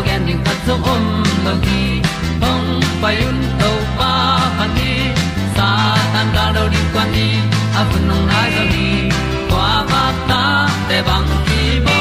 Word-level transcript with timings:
tu 0.00 0.06
pi 0.06 0.08
zo 0.08 0.08
gen 0.08 0.26
ding 0.26 0.44
khat 0.44 0.58
zo 0.66 0.74
om 0.92 1.04
lo 1.44 1.52
gi 1.64 2.02
hong 2.42 2.80
pai 3.02 3.16
un 3.28 3.38
to 3.60 3.70
pa 3.98 4.12
pa 4.58 4.66
ni 4.76 4.92
sa 5.56 5.68
tan 6.12 6.26
da 6.34 6.44
do 6.56 6.64
di 6.72 6.80
kwan 6.92 7.08
ni 7.14 7.28
a 7.78 7.82
bu 7.90 7.98
nong 8.08 8.26
nai 8.30 8.52
ni 8.72 8.88
kwa 9.50 9.68
ba 9.90 10.04
ta 10.28 10.42
te 10.88 10.98
bang 11.08 11.28
ki 11.46 11.62
bo 11.86 11.98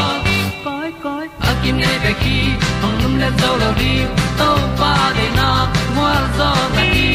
koi 0.66 0.90
koi 1.04 1.26
a 1.50 1.52
kim 1.62 1.76
nei 1.78 1.98
be 2.04 2.12
ki 2.24 2.38
hong 2.82 2.98
lum 3.02 3.14
le 3.22 3.30
zo 3.42 3.52
lo 3.62 3.70
di 3.82 3.94
to 4.40 4.50
pa 4.80 4.94
de 5.18 5.28
na 5.40 5.50
mo 5.96 6.08
zo 6.38 6.50
ta 6.76 6.84
ni 6.94 7.10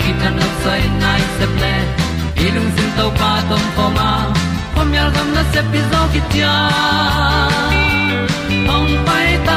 ki 0.00 0.10
tan 0.20 0.32
no 0.40 0.48
sai 0.62 0.82
nai 1.02 1.22
se 1.38 1.46
ple 1.56 1.74
ilung 2.44 2.70
sin 2.76 2.90
to 2.98 3.06
pa 3.20 3.32
tom 3.48 3.64
pa 3.76 3.86
ma. 3.96 4.10
Pom 4.74 4.88
yal 4.96 5.10
gam 5.14 5.28
na 5.36 5.42
se 5.52 5.60
pi 5.70 5.80
zo 5.90 6.00
ki 6.12 6.20
tia 6.30 6.54
hong 8.70 8.92
pai 9.06 9.28
ta 9.46 9.56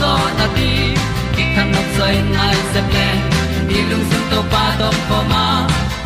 zo 0.00 0.12
na 0.38 0.46
ti 0.56 0.70
ki 1.34 1.44
kan 1.54 1.66
nok 1.74 1.88
sai 1.96 2.14
nai 2.36 2.56
se 2.72 2.80
ple 2.90 3.08
ni 3.68 3.78
lung 3.90 4.04
sun 4.10 4.24
to 4.30 4.40
pa 4.52 4.64
to 4.80 4.88
pa 5.08 5.18
ma. 5.32 5.44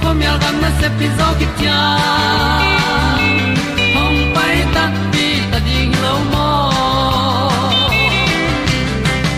Pom 0.02 0.18
yal 0.26 0.36
gam 0.42 0.56
na 0.62 0.70
se 0.80 0.88
pi 0.98 1.06
zo 1.18 1.28
ki 1.38 1.46
tia 1.58 1.78
hom 3.94 4.14
pai 4.36 4.56
ta 4.74 4.84
ti 5.12 5.26
ta 5.50 5.58
ding 5.66 5.94
lo 6.04 6.14
mo 6.32 6.48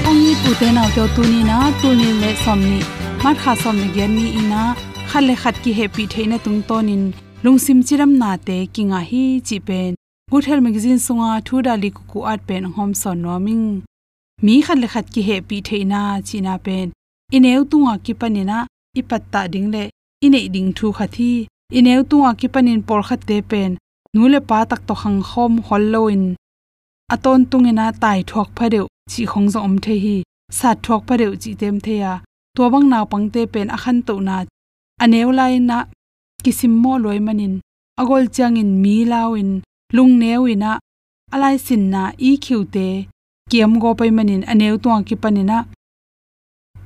ong 0.09 0.21
ni 0.25 0.33
pu 0.43 0.51
te 0.61 0.69
na 0.77 0.85
te 0.95 1.05
tu 1.17 1.23
ni 1.33 1.41
na 1.51 1.59
tu 1.81 1.89
ni 2.01 2.09
le 2.23 2.31
som 2.45 2.61
ni 2.71 2.79
mat 3.25 3.37
kha 3.43 3.53
som 3.63 3.77
ni 3.83 3.89
gen 3.97 4.11
ni 4.19 4.27
ina 4.41 4.63
khale 5.11 5.35
khat 5.43 5.57
ki 5.65 5.73
happy 5.79 6.05
theina 6.13 6.37
tung 6.45 6.61
tonin 6.69 7.05
lungsim 7.45 7.79
chiram 7.87 8.13
na 8.23 8.31
te 8.47 8.59
kinga 8.75 9.01
hi 9.11 9.25
chi 9.47 9.57
pen 9.69 9.91
good 10.33 10.45
health 10.49 10.65
magazine 10.67 11.01
sunga 11.07 11.31
thu 11.47 11.65
dali 11.67 11.89
ku 11.97 12.03
ku 12.13 12.19
at 12.33 12.41
pen 12.49 12.65
hom 12.77 12.91
son 13.03 13.19
noming 13.27 13.65
mi 14.45 14.55
khale 14.67 14.87
khat 14.93 15.07
ki 15.13 15.23
happy 15.29 15.59
theina, 15.69 16.01
china 16.27 16.55
pen. 16.65 16.89
Ineu 17.37 17.63
tunga 17.71 17.95
ki 18.05 18.13
panina, 18.21 18.59
ipatta 19.01 19.41
dingle 19.53 19.83
ine 20.25 20.41
ding 20.55 20.71
thu 20.77 20.87
khathi. 20.99 21.33
Ineu 21.79 22.03
tunga 22.11 22.31
ki 22.41 22.49
panin 22.55 22.81
por 22.89 23.01
khat 23.09 23.21
te 23.29 23.37
pen. 23.51 23.71
Nule 24.15 24.41
pa 24.49 24.59
tak 24.71 24.83
to 24.89 24.95
hang 25.03 25.21
khom 25.29 25.53
holloin 25.69 26.25
aton 27.15 27.41
tungena 27.51 27.87
tai 28.03 28.21
thok 28.31 28.49
phadeu 28.57 28.87
chi 29.11 29.23
khongzo 29.31 29.61
om 29.67 29.75
the 29.85 29.95
hi. 30.05 30.17
Sa 30.59 30.71
thok 30.85 31.03
phadeu 31.09 31.33
chi 31.43 31.51
tem 31.61 31.77
the 31.85 31.95
ya. 32.03 32.13
To 32.57 32.63
bang 32.73 32.87
naw 32.93 33.05
pangte 33.13 33.43
pen 33.53 33.69
akhan 33.77 33.99
to 34.07 34.15
na. 34.27 34.37
Aneu 35.03 35.31
lai 35.39 35.55
na, 35.69 35.79
kisim 36.45 36.75
mo 36.83 36.93
loi 37.05 37.19
manin. 37.27 37.55
Agol 38.01 38.25
changin 38.35 38.71
mi 38.83 38.97
lawin 39.13 39.51
lung 39.97 40.13
newina 40.21 40.73
alai 41.35 41.57
sin 41.67 41.83
na 41.93 42.03
i 42.29 42.31
khiute 42.45 42.89
kiam 43.53 43.73
go 43.83 43.91
pai 43.99 44.11
manin 44.17 44.43
aneu 44.53 44.75
to 44.85 44.89
ki 45.09 45.17
panina 45.23 45.59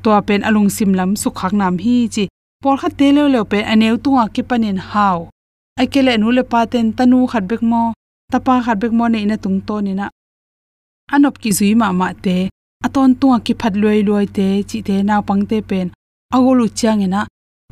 to 0.03 0.11
pen 0.27 0.43
alung 0.49 0.71
sim 0.77 0.91
lam 0.99 1.11
su 1.21 1.29
khak 1.39 1.53
nam 1.61 1.75
hi 1.85 1.97
chi 2.15 2.25
por 2.63 2.77
kha 2.81 2.89
te 2.99 3.07
le 3.17 3.23
le 3.35 3.41
pe 3.51 3.59
aneu 3.73 3.97
tuang 4.05 4.29
ki 4.35 4.43
panin 4.49 4.79
haw 4.91 5.19
akele 5.81 6.13
nu 6.21 6.29
le 6.37 6.43
paten 6.53 6.87
tanu 6.97 7.19
khat 7.33 7.45
bek 7.51 7.63
mo 7.71 7.83
tapa 8.33 8.55
khat 8.65 8.77
bek 8.83 8.93
mo 8.99 9.05
ne 9.13 9.19
ina 9.25 9.37
tung 9.45 9.59
to 9.67 9.77
ni 9.87 9.93
na 10.01 10.07
anop 11.15 11.35
ki 11.43 11.51
zui 11.59 11.71
ma 11.81 11.89
ma 12.01 12.09
te 12.25 12.37
aton 12.87 13.11
tuang 13.21 13.43
ki 13.47 13.53
phat 13.61 13.75
loi 13.83 13.99
loi 14.09 14.27
te 14.37 14.47
chi 14.69 14.79
te 14.89 14.97
naw 15.09 15.21
pang 15.29 15.43
te 15.51 15.59
pen 15.71 15.87
agolu 16.35 16.67
chang 16.79 17.01
ina 17.07 17.21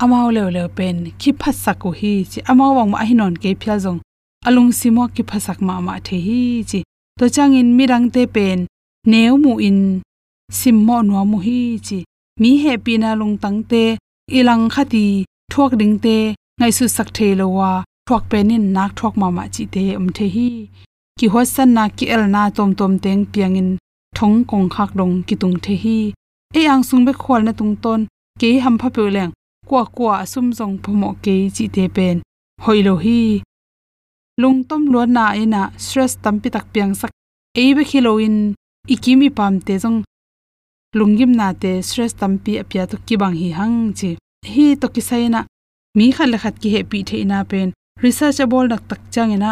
amao 0.03 0.29
le 0.37 0.43
le 0.57 0.63
pen 0.77 0.97
ki 1.21 1.31
phat 1.41 1.57
saku 1.65 1.91
hi 2.01 2.13
chi 2.31 2.39
amao 2.51 2.71
wang 2.77 2.91
ma 2.93 2.99
hinon 3.09 3.35
ke 3.43 3.51
phya 3.61 3.75
jong 3.85 4.01
alung 4.47 4.71
simo 4.79 5.05
ki 5.15 5.23
phasak 5.31 5.59
ma 5.67 5.75
ma 5.87 5.95
the 6.07 6.17
hi 6.27 6.41
chi 6.71 6.81
to 7.19 7.25
changin 7.35 7.69
mirang 7.79 8.07
te 8.15 8.23
pen 8.37 8.59
nếu 9.05 9.37
mu 9.37 9.57
in 9.57 10.01
simmo 10.53 11.03
no 11.03 11.25
mu 11.25 11.39
hi 11.39 11.79
chi. 11.87 11.99
Mi 12.41 12.51
he 12.63 12.77
pi 12.77 12.97
na 12.97 13.15
lung 13.15 13.37
tang 13.43 13.63
te, 13.71 13.97
ilang 14.39 14.69
khati 14.75 15.25
thuak 15.53 15.73
ding 15.81 15.99
te, 16.05 16.35
ngai 16.61 16.73
su 16.77 16.85
sak 16.89 17.09
the 17.17 17.35
lo 17.35 17.47
wa, 17.59 17.71
thuak 18.07 18.23
penin 18.31 18.73
nak 18.75 18.91
thuak 18.97 19.15
ma 19.21 19.29
ma 19.31 19.45
chi 19.55 19.65
te 19.75 19.83
um 19.99 20.09
the 20.17 20.27
hi. 20.35 20.49
Ki 21.19 21.27
ho 21.33 21.45
san 21.45 21.75
na 21.75 21.85
ki 21.97 22.05
el 22.15 22.25
na 22.35 22.43
tom 22.57 22.71
tom 22.79 22.93
teng 23.05 23.25
piangin 23.33 23.71
thong 24.17 24.45
kong 24.51 24.69
khak 24.75 24.91
dong 24.99 25.15
ki 25.27 25.35
tung 25.41 25.57
the 25.65 25.75
hi. 25.83 25.99
E 26.59 26.61
ang 26.73 26.83
sung 26.89 27.05
be 27.07 27.13
khol 27.23 27.43
na 27.45 27.53
tung 27.59 27.75
ton, 27.83 28.01
ke 28.41 28.49
ham 28.65 28.77
pha 28.81 28.89
pe 28.97 29.03
leng, 29.17 29.33
kwa 29.69 29.83
kwa 29.97 30.17
sum 30.33 30.47
jong 30.59 30.77
phomo 30.83 31.11
ke 31.25 31.35
chi 31.55 31.65
te 31.75 31.85
pen 31.97 32.17
hoilo 32.65 32.95
hi. 33.05 33.43
Lung 34.43 34.65
tom 34.69 34.83
lo 34.93 35.01
na 35.17 35.25
e 35.33 35.43
ina 35.43 35.63
stress 35.85 36.13
tampi 36.23 36.49
tak 36.55 36.67
piang 36.73 36.95
sak. 37.01 37.11
E 37.63 37.65
be 37.77 37.83
khiloin 37.91 38.37
ikimi 38.89 39.29
pam 39.31 39.61
te 39.67 39.79
jong 39.83 40.05
lungim 40.99 41.33
na 41.37 41.53
te 41.63 41.71
stress 41.83 42.13
tampi 42.21 42.53
apya 42.63 42.83
to 42.91 42.97
ki 43.07 43.17
bang 43.21 43.37
hi 43.41 43.49
hang 43.59 43.79
chi. 43.99 44.11
Hi 44.53 44.67
to 44.81 44.89
ki 44.95 45.03
saina 45.09 45.41
mi 45.97 46.07
khal 46.17 46.37
khat 46.43 46.55
ki 46.63 46.69
he 46.75 46.83
pi 46.91 46.99
the 47.09 47.17
ina 47.25 47.39
pen. 47.51 47.73
Researchable 48.03 48.69
nak 48.69 48.83
tak 48.89 49.01
changena 49.15 49.51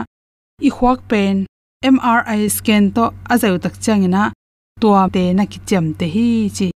i 0.69 0.70
khwak 0.76 1.00
pen. 1.11 1.46
Mri 1.94 2.50
scan 2.56 2.84
to 2.96 3.05
azau 3.32 3.56
tak 3.64 3.75
changena 3.84 4.23
tua 4.81 5.02
te 5.14 5.25
na 5.37 5.44
ki 5.52 5.58
chem 5.69 5.87
te 5.99 6.06
hi 6.14 6.29
chi. 6.56 6.69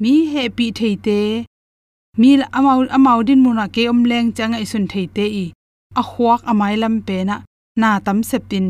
Mi 0.00 0.14
he 0.32 0.42
pi 0.56 0.66
the 0.78 0.90
te. 1.06 1.20
Mi 2.20 2.30
amau 2.58 2.80
amau 2.96 3.18
din 3.28 3.40
muna 3.44 3.64
ke 3.74 3.82
om 3.92 4.00
leng 4.10 4.28
chang 4.36 4.54
ai 4.58 4.66
sun 4.70 4.86
thei 4.92 5.06
te 5.16 5.24
i. 5.44 5.46
A 6.00 6.02
khwak 6.10 6.40
amai 6.50 6.74
lam 6.82 6.94
pe 7.06 7.18
na. 7.28 7.36
Na 7.80 7.90
tam 8.06 8.18
sepin 8.30 8.66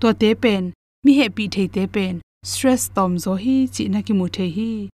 to 0.00 0.08
te 0.20 0.30
pen. 0.42 0.62
Mi 1.04 1.12
he 1.18 1.26
pi 1.36 1.44
the 1.54 1.64
te 1.74 1.84
pen 1.94 2.14
stress 2.42 2.90
tom 2.94 3.18
zo 3.18 3.32
hi 3.42 3.56
chi 3.74 3.84
na 3.92 4.00
ki 4.06 4.12
mu 4.18 4.26
the 4.36 4.46
hi. 4.56 4.88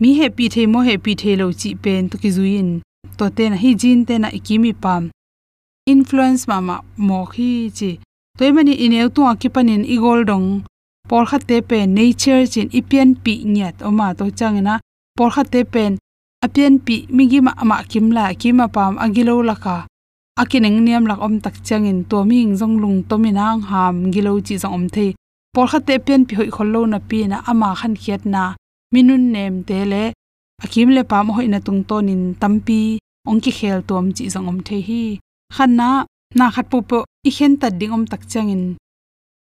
Mi 0.00 0.10
he 0.18 0.26
pi 0.36 0.44
thei 0.54 0.66
mo 0.72 0.80
he 0.88 0.94
pi 1.04 1.12
thei 1.20 1.34
lo 1.40 1.46
chi 1.60 1.70
pen 1.82 2.08
to 2.10 2.16
ki 2.22 2.30
zuin 2.36 2.68
to 3.18 3.24
te 3.36 3.44
na 3.48 3.56
hi 3.62 3.70
jin 3.80 4.00
te 4.08 4.14
na 4.18 4.28
ikimi 4.38 4.72
pam. 4.82 5.02
Influence 5.92 6.42
mama 6.50 6.76
mo 7.08 7.20
khi 7.32 7.50
chi. 7.78 7.90
Toy 8.38 8.50
mani 8.56 8.74
ineu 8.84 9.08
tu 9.14 9.22
akipanin 9.32 9.84
igol 9.94 10.20
dong. 10.30 10.48
Por 11.08 11.24
kha 11.30 11.38
te 11.48 11.56
pen 11.70 11.94
nature 11.96 12.46
chin 12.52 12.68
ipian 12.78 13.10
pi 13.24 13.34
nyat. 13.54 13.76
Oma 13.88 14.06
to 14.18 14.24
changena 14.38 14.74
por 15.16 15.30
kha 15.34 15.42
te 15.52 15.60
pen 15.72 15.92
apian 16.44 16.74
pi 16.86 16.96
migi 17.16 17.40
ma 17.46 17.52
ama 17.62 17.76
kimla 17.90 18.24
kima 18.40 18.66
pam 18.74 18.94
agilo 19.04 19.34
laka 19.48 19.76
akineng 20.40 20.78
niam 20.84 21.04
lak 21.10 21.20
om 21.26 21.34
tak 21.44 21.56
changin 21.66 21.98
to 22.10 22.18
mi 22.28 22.36
ing 22.44 22.54
jong 22.60 22.76
lung 22.82 22.98
to 23.08 23.14
mi 23.22 23.30
nang 23.38 23.60
ham 23.70 23.96
gilo 24.12 24.32
chi 24.46 24.54
jong 24.62 24.74
om 24.78 24.86
the 24.94 25.06
por 25.54 25.66
kha 25.70 25.78
te 25.86 25.94
pen 26.06 26.22
pi 26.28 26.32
hoi 26.38 26.50
khollo 26.56 26.80
na 26.92 26.98
pi 27.08 27.18
na 27.30 27.36
ama 27.50 27.68
khan 27.80 27.94
khiat 28.02 28.22
na 28.34 28.42
minun 28.92 29.24
nem 29.34 29.54
te 29.68 29.78
le 29.92 30.04
akim 30.64 30.88
le 30.96 31.02
pam 31.10 31.28
hoi 31.36 31.48
na 31.52 31.58
tung 31.66 31.82
tonin 31.88 32.22
tampi, 32.40 32.80
ongki 33.30 33.50
khel 33.58 33.80
tom 33.88 34.04
chi 34.16 34.24
zong 34.34 34.48
om 34.50 34.58
the 34.66 34.76
hi. 34.88 35.02
Khan 35.54 35.70
na 35.80 35.88
na 36.38 36.46
khat 36.54 36.66
pu 36.70 36.78
po 36.90 36.98
i 37.28 37.30
khen 37.36 37.52
ta 37.60 37.68
ding 37.78 37.94
om 37.96 38.04
tak 38.12 38.22
changin 38.32 38.64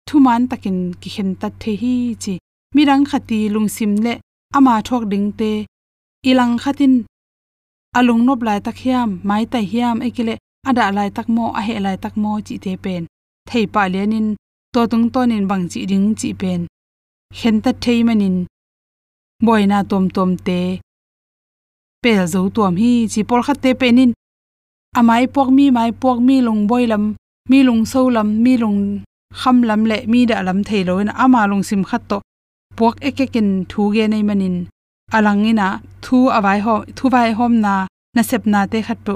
thuman 0.06 0.42
takin 0.50 0.78
ki 1.00 1.08
khen 1.14 1.30
ta 1.40 1.48
the 1.60 1.72
hi 1.82 1.94
chi. 2.22 2.34
Mirang 2.74 3.04
khati 3.10 3.38
lungsim 3.54 3.92
le 4.04 4.12
ama 4.56 4.74
thok 4.86 5.04
ding 5.12 5.28
te. 5.38 5.52
Ilang 6.30 6.54
khatin 6.62 6.94
alung 7.98 8.22
nop 8.26 8.40
lai 8.46 8.60
tak 8.66 8.76
hiam, 8.82 9.10
mai 9.28 9.44
ta 9.52 9.58
hiam 9.70 9.96
ekile 10.06 10.34
ada 10.68 10.84
lai 10.96 11.08
tak 11.16 11.26
mo 11.34 11.44
a 11.58 11.60
he 11.66 11.74
lai 11.84 11.96
tak 12.02 12.14
mo 12.22 12.30
chi 12.46 12.54
te 12.64 12.72
pen. 12.84 13.02
Thei 13.48 13.64
pa 13.74 13.82
lenin 13.94 14.28
to 14.74 14.80
tung 14.90 15.06
tonin 15.14 15.44
bang 15.50 15.64
chi 15.72 15.80
ding 15.90 16.06
chi 16.18 16.28
pen 16.40 16.60
khen 17.38 17.56
ta 17.64 17.70
thei 17.82 18.00
manin 18.06 18.36
boina 19.46 19.78
tom 19.90 20.04
tom 20.14 20.30
te 20.46 20.60
pel 22.02 22.26
zo 22.32 22.40
tom 22.56 22.74
hi 22.80 22.92
chi 23.12 23.20
por 23.28 23.40
khat 23.46 23.58
te 23.64 23.70
penin 23.80 24.12
amai 24.98 25.24
pok 25.34 25.48
mi 25.56 25.66
mai 25.76 25.90
pok 26.02 26.18
mi 26.26 26.36
lung 26.46 26.62
boilam 26.70 27.04
mi 27.50 27.58
lung 27.66 27.82
so 27.92 28.00
lam 28.16 28.28
mi 28.44 28.52
lung 28.62 28.80
kham 29.40 29.56
lam 29.68 29.80
le 29.90 29.98
mi 30.12 30.20
da 30.30 30.36
lam 30.46 30.58
thei 30.68 30.82
lo 30.88 30.94
na 31.06 31.12
ama 31.24 31.40
lung 31.50 31.64
sim 31.68 31.82
khat 31.88 32.02
to 32.10 32.18
pok 32.78 32.94
ekekin 33.08 33.48
thu 33.70 33.82
ge 33.94 34.04
nei 34.12 34.22
manin 34.28 34.56
alangina 35.16 35.68
thu 36.04 36.16
awai 36.36 36.58
ho 36.66 36.76
thu 36.96 37.04
vai 37.14 37.30
hom 37.38 37.52
na 37.64 37.74
na 38.14 38.22
sep 38.30 38.42
na 38.52 38.60
te 38.72 38.78
khat 38.86 38.98
pu 39.06 39.14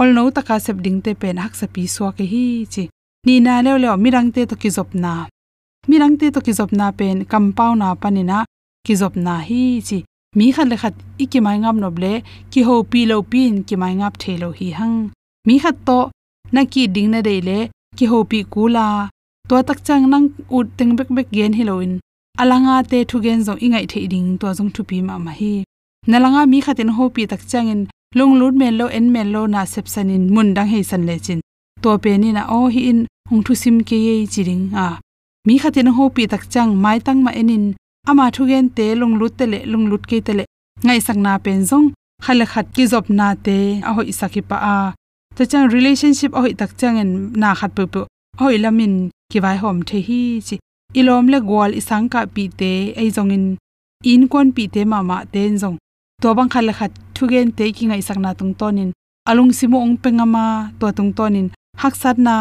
ol 0.00 0.08
no 0.16 0.22
taka 0.36 0.56
sep 0.64 0.76
ding 0.84 0.98
te 1.04 1.10
pen 1.20 1.36
hak 1.42 1.54
sapi 1.60 1.82
so 1.94 2.04
ke 2.16 2.24
hi 2.32 2.44
chi 2.72 2.84
ni 3.26 3.34
na 3.46 3.54
le 3.64 3.72
le 3.82 3.88
mirang 4.04 4.28
te 4.34 4.42
to 4.50 4.54
ki 4.62 4.70
zop 4.76 4.90
na. 5.02 5.12
Mirang 5.90 6.14
te 6.20 6.26
to 6.34 6.40
ki 6.46 6.52
zop 6.58 6.70
na 6.78 6.86
pen 6.98 7.16
kampau 7.30 7.72
na 7.80 7.88
panina 8.02 8.38
ki 8.86 8.94
zop 9.00 9.14
na. 9.24 9.34
Hi, 9.48 9.62
chi, 9.86 9.98
mi 10.36 10.46
khat 10.54 10.66
le 10.70 10.76
khat 10.82 10.94
iki 11.24 11.38
mai 11.44 11.58
ngam 11.62 11.76
nob 11.82 11.96
le, 12.02 12.12
ki 12.52 12.60
ho 12.66 12.74
pi 12.90 13.00
lo 13.10 13.16
pin, 13.32 13.54
ki 13.66 13.74
mai 13.82 13.94
ngap 14.00 14.14
thelo 14.22 14.48
hi 14.58 14.68
hang. 14.78 14.96
Mi 15.46 15.54
khat 15.62 15.76
to, 15.88 16.00
na 16.54 16.60
ki 16.72 16.82
ding 16.94 17.10
na 17.12 17.20
de 17.28 17.36
le, 17.48 17.58
ki 17.96 18.04
ho 18.10 18.18
pi 18.30 18.38
kula 18.52 18.86
to 19.48 19.56
tak 19.68 19.78
chang 19.86 20.04
nang 20.12 20.26
ut 20.56 20.66
teng 20.78 20.92
bek 20.98 21.08
bek 21.16 21.28
gen 21.36 21.54
heloin 21.58 21.92
alanga 22.42 22.74
te 22.90 22.98
thu 23.08 23.16
gen 23.24 23.40
zo 23.46 23.54
ingai 23.64 23.86
the 23.92 24.00
ding 24.12 24.28
to 24.40 24.46
jong 24.56 24.70
thu 24.74 24.82
pi 24.88 24.96
ma 25.08 25.14
ma 25.26 25.32
hi. 25.40 25.54
Nalanga 26.10 26.42
mi 26.52 26.58
khatin 26.64 26.90
ho 26.96 27.04
pi 27.14 27.22
tak 27.30 27.42
changin 27.50 27.80
lung 28.18 28.34
lut 28.40 28.54
men 28.60 28.74
lo, 28.78 28.86
en 28.98 29.06
men 29.14 29.28
lo 29.34 29.42
na 29.46 29.60
sep 29.72 29.86
sanin 29.94 30.24
mun 30.34 30.48
dang 30.56 30.68
he 30.72 30.80
san 30.90 31.02
le 31.08 31.16
chin 31.24 31.40
to 31.82 31.90
pe 32.04 32.12
ni 32.22 32.28
na 32.36 32.42
o 32.56 32.58
oh, 32.58 32.66
hi 32.74 32.80
in 32.90 33.00
hung 33.28 33.42
thu 33.46 33.52
sim 33.62 33.76
ke 33.88 33.96
ye 34.06 34.14
chiring 34.32 34.64
a 34.74 34.84
ah, 34.84 34.94
mi 35.46 35.54
khatin 35.62 35.88
ho 35.96 36.04
pi 36.14 36.22
tak 36.32 36.44
chang 36.52 36.70
mai 36.84 36.98
tang 37.06 37.20
ma 37.26 37.32
enin. 37.40 37.64
Ama 38.10 38.24
thu 38.34 38.42
gen 38.50 38.66
te 38.76 38.86
lung 39.00 39.14
lut 39.20 39.32
te 39.38 39.44
le 39.52 39.58
lung 39.72 39.86
lut 39.90 40.02
ke 40.10 40.16
te 40.26 40.32
le. 40.38 40.44
Ngai 40.84 41.00
sak 41.06 41.16
na 41.24 41.32
pen 41.44 41.60
zong 41.70 41.86
khale 42.24 42.44
khat 42.52 42.66
ki 42.74 42.84
job 42.92 43.04
na 43.18 43.26
te 43.46 43.56
a 43.88 43.90
hoi 43.96 44.10
saki 44.20 44.40
pa 44.48 44.56
ah. 44.74 44.88
a 44.90 44.94
to 45.36 45.42
chang 45.50 45.66
relationship 45.76 46.30
a 46.38 46.40
hoi 46.44 46.54
tak 46.60 46.70
chang 46.80 46.96
en 47.02 47.10
na 47.40 47.48
khat 47.58 47.70
pu 47.76 47.82
pu 47.92 48.00
hoi 48.40 48.56
lamin 48.64 48.94
ki 49.30 49.38
vai 49.44 49.56
hom 49.62 49.76
the 49.88 49.98
hi 50.08 50.22
chi. 50.46 50.56
Ilom 50.98 51.24
le 51.32 51.38
gwal 51.48 51.72
isang 51.80 52.06
ka 52.12 52.20
pi 52.34 52.44
te, 52.60 52.72
ei 53.00 53.08
zong 53.16 53.32
in 53.36 53.44
in 54.12 54.22
kon 54.32 54.48
pi 54.56 54.64
te 54.74 54.80
ma 54.90 54.98
ma 55.08 55.16
ten 55.32 55.52
zong. 55.62 55.76
To 56.22 56.28
bang 56.36 56.50
khal 56.54 56.68
khat 56.78 56.92
thugen 57.14 57.48
te 57.56 57.64
ki 57.76 57.84
ngai 57.88 58.02
sakna 58.08 58.30
tung 58.38 58.54
tonin 58.60 58.90
alung 59.28 59.52
simo 59.52 59.76
ong 59.84 60.00
pengama 60.00 60.72
to 60.80 60.88
tung 60.96 61.12
tonin 61.12 61.52
hak 61.82 61.94
sat 62.02 62.16
na 62.26 62.36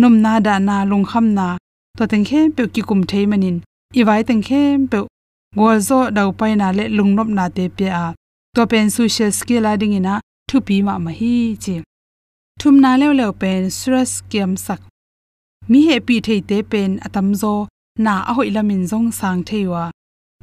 nom 0.00 0.14
na 0.24 0.32
da 0.46 0.54
na 0.68 0.76
lung 0.90 1.06
kham 1.10 1.26
na 1.38 1.46
to 1.96 2.02
teng 2.10 2.26
khem 2.28 2.46
pe 2.56 2.62
ki 2.74 2.82
kum 2.88 3.00
thei 3.10 3.24
manin 3.30 3.56
i 3.98 4.02
vai 4.08 4.22
teng 4.28 4.42
khem 4.48 4.76
pe 4.92 4.98
gol 5.56 5.78
zo 5.88 5.98
dau 6.16 6.28
pai 6.38 6.52
na 6.60 6.68
le 6.78 6.84
lung 6.96 7.12
nop 7.16 7.28
na 7.36 7.44
te 7.56 7.64
pe 7.76 7.86
a. 8.04 8.06
To 8.54 8.66
pen 8.66 8.90
social 8.90 9.32
skill 9.32 9.66
ading 9.66 9.94
ina 9.98 10.14
thu 10.48 10.56
pi 10.66 10.76
ma 10.86 10.94
ma 11.04 11.10
hi 11.20 11.56
chi. 11.62 11.74
Thum 12.60 12.74
na 12.84 12.90
lew 13.00 13.12
lew 13.18 13.32
pen 13.40 13.70
stress 13.76 14.12
kiam 14.30 14.52
sak. 14.66 14.80
Mi 15.70 15.78
he 15.88 15.96
pi 16.06 16.16
thei 16.26 16.40
te 16.48 16.58
pen 16.70 16.90
atam 17.06 17.28
zo 17.42 17.54
na 18.04 18.12
a 18.30 18.32
hoi 18.36 18.50
lamin 18.56 18.82
zong 18.90 19.08
sang 19.18 19.40
theiwa. 19.48 19.84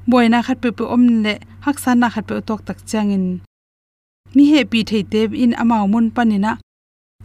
Boina 0.10 0.40
khat 0.46 0.58
pe 0.64 0.70
pe 0.78 0.84
om 0.96 1.04
le 1.24 1.34
hak 1.66 1.78
san 1.84 2.00
na 2.00 2.08
khat 2.14 2.26
pe 2.30 2.36
tok 2.48 2.62
tak 2.68 2.80
changin. 2.90 3.26
Mi 4.36 4.44
he 4.52 4.60
pi 4.72 4.80
thei 4.90 5.04
te 5.12 5.22
in 5.44 5.54
amao 5.62 5.86
mun 5.94 6.08
panina 6.16 6.52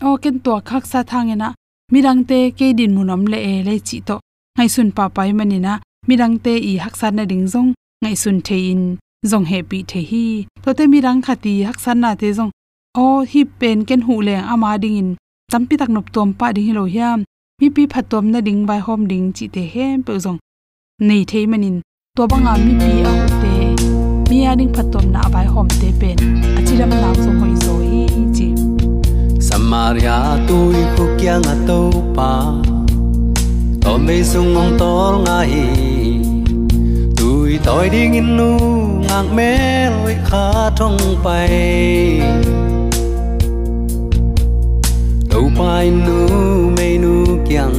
o 0.00 0.16
ken 0.16 0.38
to 0.44 0.60
khak 0.68 0.84
sa 0.86 1.02
thangena 1.02 1.48
mirang 1.92 2.24
te 2.28 2.50
ke 2.50 2.66
din 2.78 2.94
munam 2.96 3.22
le 3.32 3.38
e 3.52 3.62
le 3.62 3.78
chi 3.78 4.00
to 4.00 4.18
ngai 4.56 4.68
sun 4.74 4.90
pa 4.96 5.04
pai 5.08 5.32
manina. 5.32 5.80
Mirang 6.08 6.38
te 6.44 6.54
i 6.70 6.76
hak 6.84 6.94
san 6.96 7.16
na 7.16 7.24
ding 7.24 7.46
zong. 7.52 7.70
Ngai 8.02 8.16
sun 8.22 8.40
the 8.46 8.56
in 8.70 8.98
zong 9.26 9.46
he 9.50 9.62
pi 9.62 9.78
the 9.90 10.00
hi. 10.10 10.46
To 10.62 10.74
te 10.78 10.84
mirang 10.86 11.22
khati 11.26 11.64
hak 11.68 11.78
san 11.84 12.00
na 12.00 12.14
te 12.14 12.28
zong. 12.38 12.50
O 12.96 13.24
hi 13.30 13.44
pen 13.58 13.84
ken 13.88 14.00
hu 14.06 14.14
le 14.22 14.34
ama 14.52 14.78
ding 14.82 14.96
in. 14.96 15.10
Tampi 15.52 15.74
tak 15.80 15.90
nop 15.94 16.06
tom 16.14 16.32
pa 16.38 16.52
ding 16.52 16.74
lo 16.74 16.84
hiam 16.94 17.24
mi 17.60 17.66
pi 17.74 17.82
phatom 17.92 18.24
na 18.32 18.40
ding 18.46 18.66
bai 18.68 18.80
hom 18.86 19.00
ding 19.10 19.26
chi 19.36 19.46
te 19.54 19.62
hem 19.74 20.02
pe 20.06 20.12
zong. 20.24 20.38
Nei 21.08 21.24
thei 21.30 21.46
manin. 21.50 21.76
To 22.16 22.22
banga 22.30 22.52
mi 22.64 22.72
pi 22.80 22.90
a 23.10 23.12
te. 23.42 23.54
Mi 24.30 24.38
a 24.50 24.52
ding 24.58 24.72
phatom 24.76 25.06
na 25.14 25.22
bai 25.34 25.46
hom 25.52 25.68
te 25.80 25.88
pen. 26.00 26.18
Maria 29.84 30.40
tôi 30.48 30.80
ko 30.96 31.04
kia 31.20 31.36
nga 31.44 31.54
to 31.68 31.92
pa. 32.16 32.56
To 33.84 34.00
me 34.00 34.24
sung 34.24 34.56
ong 34.56 34.80
tol 34.80 35.20
nga 35.28 35.38
hi 35.44 35.68
tôi 37.20 37.60
toi 37.66 37.88
đi 37.92 38.02
in 38.20 38.36
nu 38.36 38.56
ngang 39.04 39.36
mê 39.36 39.52
lôi 39.90 40.16
khá 40.24 40.72
trong 40.78 40.96
bay. 41.24 41.52
Đâu 45.30 45.46
pai 45.58 45.90
nu 45.90 46.18
me 46.76 46.88
nu 47.04 47.44
kiang. 47.48 47.76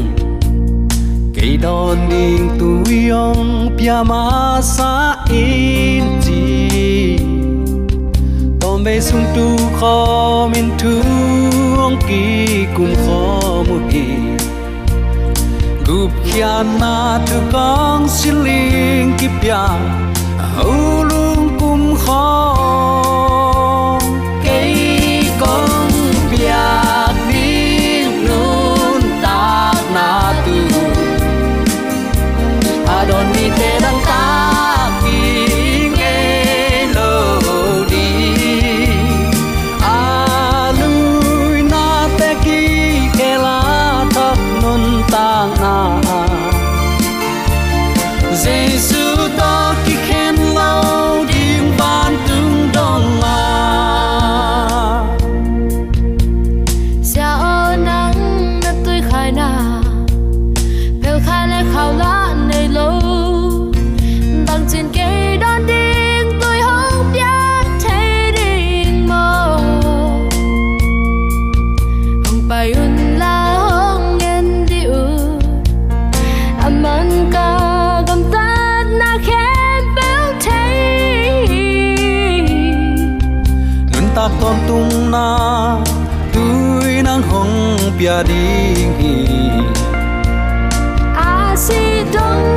Cây 1.36 1.58
đòn 1.58 1.98
đình 2.10 2.50
tôi 2.60 3.10
yong 3.10 3.70
pia 3.78 3.98
ma 4.06 4.62
sa 4.62 5.26
in 5.30 6.04
chi 6.22 7.25
về 8.86 9.02
sung 9.02 9.26
tu 9.36 9.58
kho 9.80 10.50
min 10.54 10.70
tu 10.80 10.94
ong 11.78 11.98
ki 12.08 12.66
khó 12.78 12.94
kho 13.06 13.24
mu 13.68 13.78
hi 13.90 14.06
kia 16.26 16.64
na 16.80 17.20
tu 17.28 17.38
con 17.54 18.08
xin 18.10 18.44
linh 18.44 19.14
kịp 19.20 19.50
ya 19.50 19.68
hầu 20.56 21.04
luôn 21.04 21.58
kum 21.60 21.96
khó 22.06 22.56
cây 24.46 24.76
con 25.40 25.76
hong 87.96 88.00
pia 88.00 88.24
ding 88.28 88.92
hi 91.56 92.55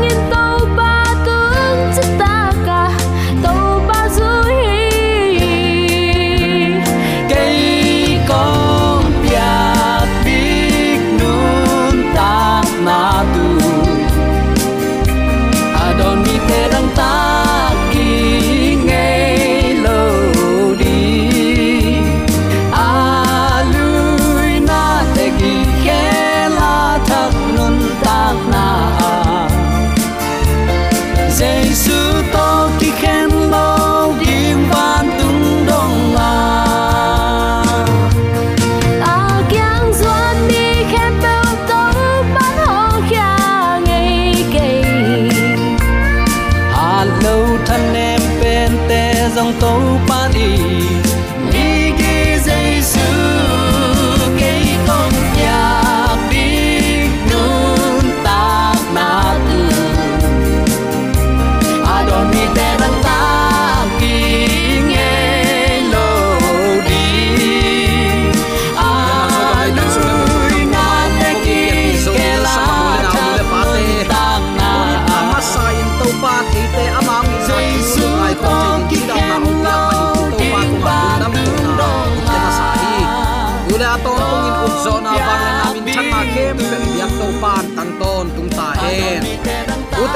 não 49.38 49.52
tô 49.52 49.68
parindo 50.08 50.67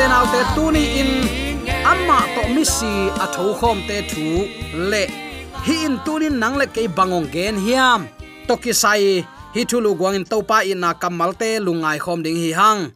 ute 0.03 0.11
nau 0.11 0.27
te 0.35 0.41
tu 0.55 0.65
ni 0.75 0.83
in, 0.99 1.11
amma 1.87 2.19
to 2.35 2.43
misi 2.55 2.91
a 3.23 3.27
tho 3.35 3.55
khom 3.55 3.79
te 3.87 4.03
thu 4.11 4.27
le. 4.91 5.07
Hi 5.67 5.77
in 5.87 5.95
tunin 6.05 6.41
nang 6.43 6.57
le 6.59 6.67
ke 6.67 6.89
bangong 6.97 7.31
gen 7.31 7.55
hiam. 7.63 8.09
To 8.49 8.57
ki 8.57 8.73
sai, 8.73 9.23
hi 9.55 9.63
thu 9.71 9.79
lu 9.85 9.95
gwang 9.95 10.19
in 10.19 10.25
to 10.25 10.43
pa 10.43 10.59
in 10.67 10.81
na 10.83 10.91
kamal 11.03 11.33
te 11.41 11.51
lungai 11.67 11.99
khom 12.03 12.19
ding 12.25 12.35
hi 12.35 12.51
hang. 12.51 12.91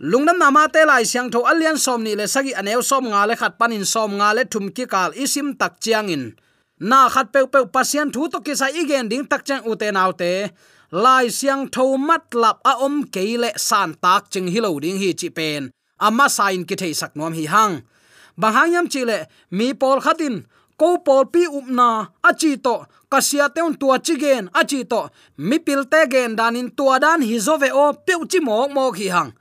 Lungnam 0.00 0.38
nama 0.40 0.64
te 0.72 0.88
lai 0.88 1.04
siang 1.04 1.28
tho 1.28 1.44
alian 1.44 1.76
som 1.76 2.00
ni 2.02 2.16
le 2.16 2.26
sagi 2.34 2.52
aneu 2.60 2.80
som 2.90 3.04
nga 3.04 3.26
le 3.28 3.34
khat 3.36 3.58
panin 3.60 3.84
som 3.84 4.10
nga 4.16 4.32
le 4.32 4.42
thum 4.52 4.72
ki 4.76 4.84
kal 4.92 5.12
isim 5.24 5.52
tak 5.60 5.72
chiang 5.84 6.08
in. 6.08 6.24
Na 6.80 7.08
khat 7.12 7.28
pe 7.32 7.44
pe 7.52 7.60
pasian 7.74 8.08
thu 8.14 8.28
to 8.32 8.40
ki 8.40 8.54
sai 8.60 8.72
igen 8.72 9.08
ding 9.10 9.24
tak 9.30 9.44
chang 9.44 9.62
u 9.68 9.76
te 9.76 9.92
nau 9.92 10.12
te. 10.20 10.32
Lai 11.04 11.28
siang 11.28 11.68
tho 11.74 11.84
mat 12.08 12.24
lap 12.32 12.56
a 12.70 12.72
om 12.86 13.04
ke 13.14 13.36
le 13.42 13.50
san 13.68 13.92
tak 14.04 14.22
ching 14.32 14.48
hilo 14.54 14.70
ding 14.80 14.96
hi 15.02 15.12
chi 15.20 15.28
pen 15.28 15.76
ama 16.00 16.28
sain 16.28 16.64
ki 16.64 16.76
thei 16.76 16.92
sak 16.92 17.16
nom 17.16 17.32
hi 17.32 17.44
hang. 17.46 17.82
Bahang 18.40 18.72
yam 18.72 18.86
chile 18.88 19.26
mi 19.50 19.74
pol 19.74 20.00
khatin 20.00 20.44
ko 20.78 20.98
pol 20.98 21.24
pi 21.32 21.42
upna 21.58 22.08
achi 22.22 22.56
to, 22.56 22.86
kasia 23.10 23.48
teun 23.54 23.74
tua 23.80 23.98
chi 23.98 24.14
gen 24.22 24.48
achi 24.54 24.84
to, 24.84 25.10
mi 25.36 25.58
pil 25.58 25.84
te 25.84 26.06
gen 26.12 26.36
danin 26.36 26.70
tua 26.76 26.98
dan 27.00 27.22
hi 27.22 27.36
zo 27.46 27.56
ve 27.62 27.70
o 27.72 27.92
pe 27.92 28.14
chi 28.30 28.38
mo 28.40 28.68
mo 28.68 28.92
hi 28.92 29.08
hang. 29.08 29.32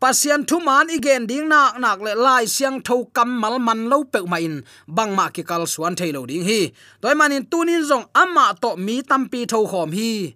Pasian 0.00 0.46
thu 0.48 0.56
man 0.60 0.88
igen 0.88 1.26
ding 1.26 1.48
nak 1.48 1.76
nak 1.78 2.00
le 2.00 2.14
lai 2.14 2.44
siang 2.46 2.80
tho 2.80 3.04
kam 3.16 3.30
mal 3.40 3.58
man 3.58 3.80
lo 3.90 3.98
pe 4.12 4.20
ma 4.32 4.38
in, 4.38 4.64
bang 4.88 5.12
ma 5.14 5.28
ki 5.28 5.42
kal 5.42 5.66
suan 5.66 5.94
thailo 5.98 6.24
ding 6.30 6.44
hi. 6.48 6.72
Toy 7.02 7.14
manin 7.14 7.44
tunin 7.50 7.84
zong, 7.84 8.06
amma 8.14 8.56
to 8.62 8.70
mi 8.76 9.02
tampi 9.02 9.40
tho 9.50 9.60
khom 9.70 9.92
hi. 9.98 10.34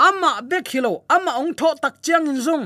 Amma 0.00 0.30
bek 0.50 0.66
hilo 0.72 1.04
amma 1.14 1.32
ong 1.40 1.52
tho 1.52 1.68
tak 1.82 1.94
chiang 2.04 2.26
in 2.32 2.40
zong 2.46 2.64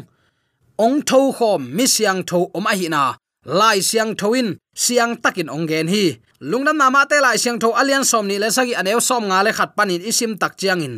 ong 0.78 1.02
tho 1.02 1.20
khom 1.34 1.60
mi 1.76 1.84
siang 1.94 2.22
tho 2.28 2.40
om 2.56 2.66
a 2.70 2.74
hi 2.80 2.88
na. 2.94 3.02
Lai 3.58 3.78
siang 3.88 4.12
thoin 4.20 4.48
siang 4.82 5.12
takin 5.22 5.50
ong 5.50 5.66
gen 5.70 5.88
hi. 5.94 6.04
Lungnam 6.50 6.78
nama 6.78 7.02
te 7.10 7.18
lai 7.18 7.36
siang 7.42 7.58
tho 7.62 7.74
alian 7.80 8.04
som 8.10 8.24
ni 8.30 8.36
le 8.42 8.48
sagi 8.56 8.74
aneu 8.80 9.00
som 9.08 9.26
nga 9.28 9.42
le 9.46 9.50
khat 9.58 9.70
panin 9.76 10.02
isim 10.10 10.32
tak 10.40 10.54
chiang 10.60 10.82
in. 10.86 10.96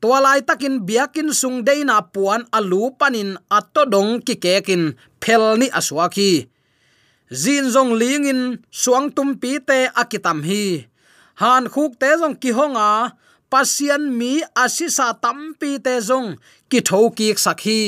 Tua 0.00 0.18
lai 0.24 0.40
takin 0.48 0.86
biakin 0.86 1.28
sung 1.40 1.58
deina 1.66 1.96
puan 2.14 2.42
alu 2.58 2.82
panin 3.00 3.30
ato 3.58 3.82
dong 3.92 4.22
ki 4.26 4.34
kekin 4.44 4.82
phel 5.22 5.44
ni 5.60 5.66
aswaki 5.78 6.32
zin 7.42 7.70
zong 7.74 7.94
lingin 8.00 8.58
suang 8.70 9.06
tum 9.14 9.38
pi 9.40 9.58
te 9.68 9.78
akitam 10.00 10.42
hi. 10.48 10.86
Han 11.42 11.64
khuk 11.72 11.92
te 12.00 12.10
zong 12.20 12.36
ki 12.42 12.50
honga 12.58 12.90
pasian 13.50 14.02
mi 14.18 14.32
asisa 14.64 15.08
tampi 15.22 15.78
te 15.84 15.94
zong 16.08 16.28
ki 16.70 16.78
tho 16.88 17.00
ki 17.16 17.28
sakhi 17.44 17.82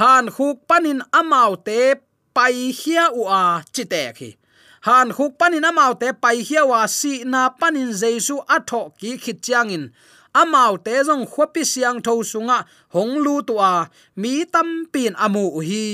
han 0.00 0.26
khuk 0.34 0.56
panin 0.68 1.00
amau 1.18 1.52
te 1.66 1.78
pai 2.36 2.56
hia 2.80 3.04
u 3.20 3.22
a 3.40 3.42
chite 3.74 4.02
khi 4.16 4.28
han 4.86 5.08
khuk 5.16 5.32
panin 5.40 5.64
amau 5.70 5.92
te 6.00 6.08
pai 6.22 6.36
hia 6.48 6.62
wa 6.70 6.80
si 6.98 7.12
na 7.32 7.40
panin 7.60 7.90
jesu 8.00 8.36
atho 8.56 8.80
ki 8.98 9.10
khit 9.22 9.48
in. 9.76 9.84
Amau 10.40 10.76
te 10.84 10.94
jong 11.06 11.24
khopi 11.32 11.62
siang 11.72 11.98
tho 12.04 12.14
sunga 12.30 12.58
hong 12.94 13.24
honglu 13.24 13.34
tua 13.48 13.88
mi 14.20 14.44
tam 14.44 14.68
pin 14.92 15.14
amu 15.24 15.44
hi. 15.68 15.86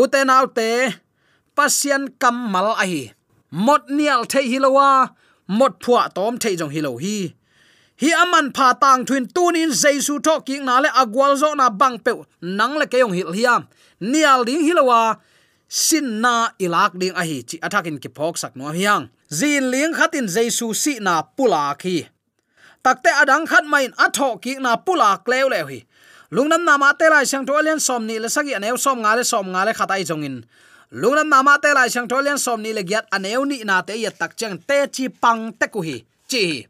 Uten 0.00 0.30
autte 0.36 0.68
pasian 1.56 2.02
kamal 2.20 2.68
a 2.82 2.84
hi 2.90 3.02
mot 3.50 3.82
nial 3.96 4.24
the 4.24 4.40
hilowa 4.50 4.88
mot 5.58 5.74
phua 5.82 6.02
tom 6.14 6.38
the 6.42 6.56
jong 6.56 6.72
hilo 6.76 6.96
hi 7.04 7.35
hi 8.00 8.10
aman 8.22 8.52
pha 8.56 8.68
tang 8.82 9.04
thuin 9.08 9.24
tunin 9.34 9.70
jesu 9.82 10.14
tho 10.26 10.40
ki 10.46 10.60
na 10.60 10.80
le 10.84 10.88
agwal 11.02 11.32
zo 11.42 11.54
na 11.60 11.66
bang 11.70 11.96
pe 12.04 12.12
nang 12.40 12.74
le 12.80 12.86
ke 12.86 12.98
yong 13.00 13.14
hil 13.18 13.32
hiam 13.32 13.62
nial 14.00 14.44
ding 14.44 14.62
hilowa. 14.66 15.16
Sin 15.68 16.20
na 16.22 16.54
ilak 16.62 16.94
ding 16.94 17.16
a 17.16 17.24
hi. 17.26 17.42
Chi 17.42 17.58
athakin 17.58 17.98
ki 17.98 18.08
phok 18.14 18.38
sak 18.38 18.54
no 18.54 18.70
hiang 18.70 19.10
zin 19.32 19.70
ling 19.72 19.94
khatin 19.98 20.30
jesu 20.30 20.70
si 20.74 21.00
na 21.00 21.22
pula 21.22 21.74
khi. 21.74 22.06
Takte 22.84 23.10
adang 23.22 23.46
khat 23.50 23.66
main 23.66 23.90
atho 23.98 24.38
ki 24.38 24.62
na 24.62 24.76
pula 24.76 25.18
kleu 25.24 25.50
le 25.50 25.60
hi. 25.66 25.80
Lungnam 26.30 26.62
nama 26.62 26.94
te 26.98 27.08
lai 27.10 27.24
sang 27.24 27.46
tolian 27.46 27.80
som 27.80 28.06
ni 28.06 28.18
le 28.18 28.28
sagi 28.28 28.54
aneu 28.54 28.76
som 28.78 28.98
nga 29.02 29.16
le 29.16 29.24
som 29.24 29.46
nga 29.46 29.62
le 29.66 29.72
khatai 29.72 30.02
jongin 30.02 30.42
lungnam 30.90 31.28
nama 31.30 31.54
te 31.62 31.70
lai 31.74 31.88
sang 31.88 32.06
tolian 32.10 32.38
som 32.38 32.62
ni 32.62 32.70
le 32.74 32.82
giat 32.82 33.06
aneu 33.14 33.46
ni 33.46 33.62
na 33.62 33.82
te 33.82 33.94
ya 33.94 34.10
tak 34.10 34.34
chang 34.38 34.58
te 34.58 34.86
chi 34.94 35.08
pang 35.08 35.50
te 35.54 35.66
ku 35.66 35.80
hi. 35.82 36.04
Chi 36.30 36.66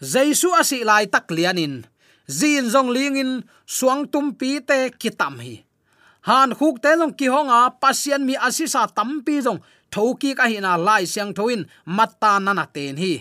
jaisu 0.00 0.48
asi 0.56 0.84
lai 0.84 1.06
tak 1.06 1.28
lianin 1.30 1.84
zin 2.30 2.70
zong 2.70 2.90
lingin 2.94 3.44
suang 3.66 4.06
tum 4.06 4.32
pi 4.38 4.60
te 4.60 4.90
kitam 5.00 5.36
hi. 5.44 5.64
Han 6.28 6.52
khuk 6.58 6.76
te 6.82 6.96
long 6.96 7.14
ki 7.18 7.26
honga, 7.32 7.60
pasien 7.80 8.22
mi 8.28 8.34
asisa 8.36 8.86
tampi 8.96 9.40
jong 9.44 9.60
thoki 9.92 10.30
ka 10.38 10.44
hina 10.52 10.76
lai 10.76 11.04
siang 11.12 11.32
thoin 11.36 11.64
matta 11.96 12.32
nana 12.38 12.64
ten 12.74 12.96
hi. 12.96 13.14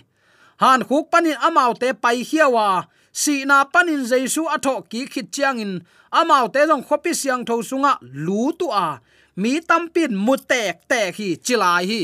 Han 0.64 0.84
khuk 0.88 1.06
panin 1.12 1.40
amau 1.48 1.72
te 1.82 1.90
pai 2.04 2.20
hiawa 2.30 2.88
si 3.12 3.46
na 3.50 3.64
panin 3.74 4.04
jaisu 4.10 4.44
atho 4.56 4.74
ki 4.92 5.02
khit 5.12 5.28
chiang 5.36 5.60
in 5.64 5.74
amau 6.20 6.46
te 6.54 6.62
jong 6.70 6.84
khopi 6.88 7.12
siang 7.22 7.44
tho 7.48 7.56
sunga, 7.70 7.94
lu 8.26 8.52
tu 8.60 8.68
a. 8.72 9.00
Mi 9.42 9.62
tampin 9.70 10.14
mutek 10.26 10.76
te 10.92 11.02
hi, 11.18 11.28
chilai 11.46 11.84
hi. 11.90 12.02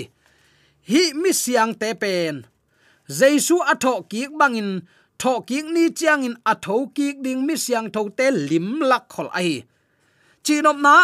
Hi 0.90 1.04
mi 1.22 1.32
siang 1.34 1.74
te 1.82 1.90
pen 2.02 2.36
jesu 3.08 3.56
atho 3.72 3.94
kiek 4.12 4.32
bangin 4.40 4.82
tho 5.22 5.42
kiek 5.48 5.66
ni 5.76 5.90
chiang 5.90 6.24
in 6.28 6.36
atho 6.52 6.76
kiek 6.96 7.22
ding 7.26 7.46
mi 7.48 7.56
siang 7.66 7.88
tho 7.94 8.10
te 8.18 8.32
lim 8.32 8.68
lak 8.90 9.06
khol 9.14 9.30
ai 9.40 9.64
chinom 10.46 10.78
na 10.86 10.96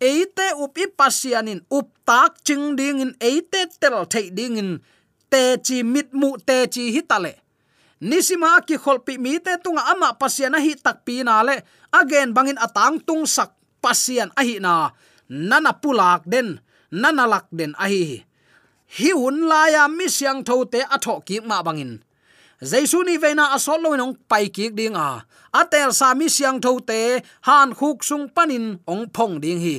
eite 0.00 0.46
upi 0.64 0.84
pasianin 0.98 1.60
up 1.70 1.88
tak 2.08 2.32
ching 2.46 2.76
ding 2.78 3.00
in 3.04 3.12
eite 3.20 3.60
tel 3.80 4.04
thei 4.12 4.28
ding 4.38 4.56
in, 4.62 4.70
te 5.32 5.56
chi 5.66 5.82
mit 5.82 6.08
mu, 6.12 6.28
te 6.48 6.66
chi 6.74 6.92
hitale 6.94 7.32
nisima 8.08 8.60
ki 8.66 8.76
kholpi 8.84 9.14
mi 9.24 9.38
te 9.44 9.52
tunga 9.64 9.82
ama 9.92 10.08
pasiana 10.20 10.58
hi 10.64 10.72
tak 10.84 10.98
pi 11.06 11.24
na 11.26 11.42
le, 11.48 11.56
again 12.00 12.34
bangin 12.36 12.58
atang 12.66 13.00
tung 13.06 13.24
sak 13.26 13.50
pasian 13.84 14.32
ahi 14.40 14.56
na. 14.64 14.96
Nana 15.28 15.72
pulak 15.76 16.24
den, 16.24 16.60
nana 16.92 17.24
lak 17.28 17.46
den 17.52 17.72
ahi 17.76 18.24
hi 18.96 19.10
hun 19.10 19.36
la 19.50 19.60
ya 19.74 19.84
mi 19.88 20.06
siang 20.16 20.40
tho 20.48 20.56
te 20.72 20.80
atho 20.94 21.14
ki 21.26 21.36
ma 21.48 21.62
bangin 21.66 21.92
jaisu 22.70 22.98
ni 23.06 23.14
veina 23.22 23.44
asol 23.56 23.82
lo 23.84 23.90
nong 23.96 24.14
pai 24.30 24.46
ki 24.48 24.68
ding 24.78 24.96
a. 24.96 25.24
Atel 25.60 25.90
sa 25.98 26.14
mi 26.14 26.28
siang 26.28 26.60
tho 26.64 26.78
te, 26.88 27.00
han 27.46 27.74
khuk 27.78 28.04
sung 28.08 28.28
panin 28.34 28.66
ong 28.92 29.06
phong 29.14 29.40
ding 29.40 29.60
hi. 29.64 29.76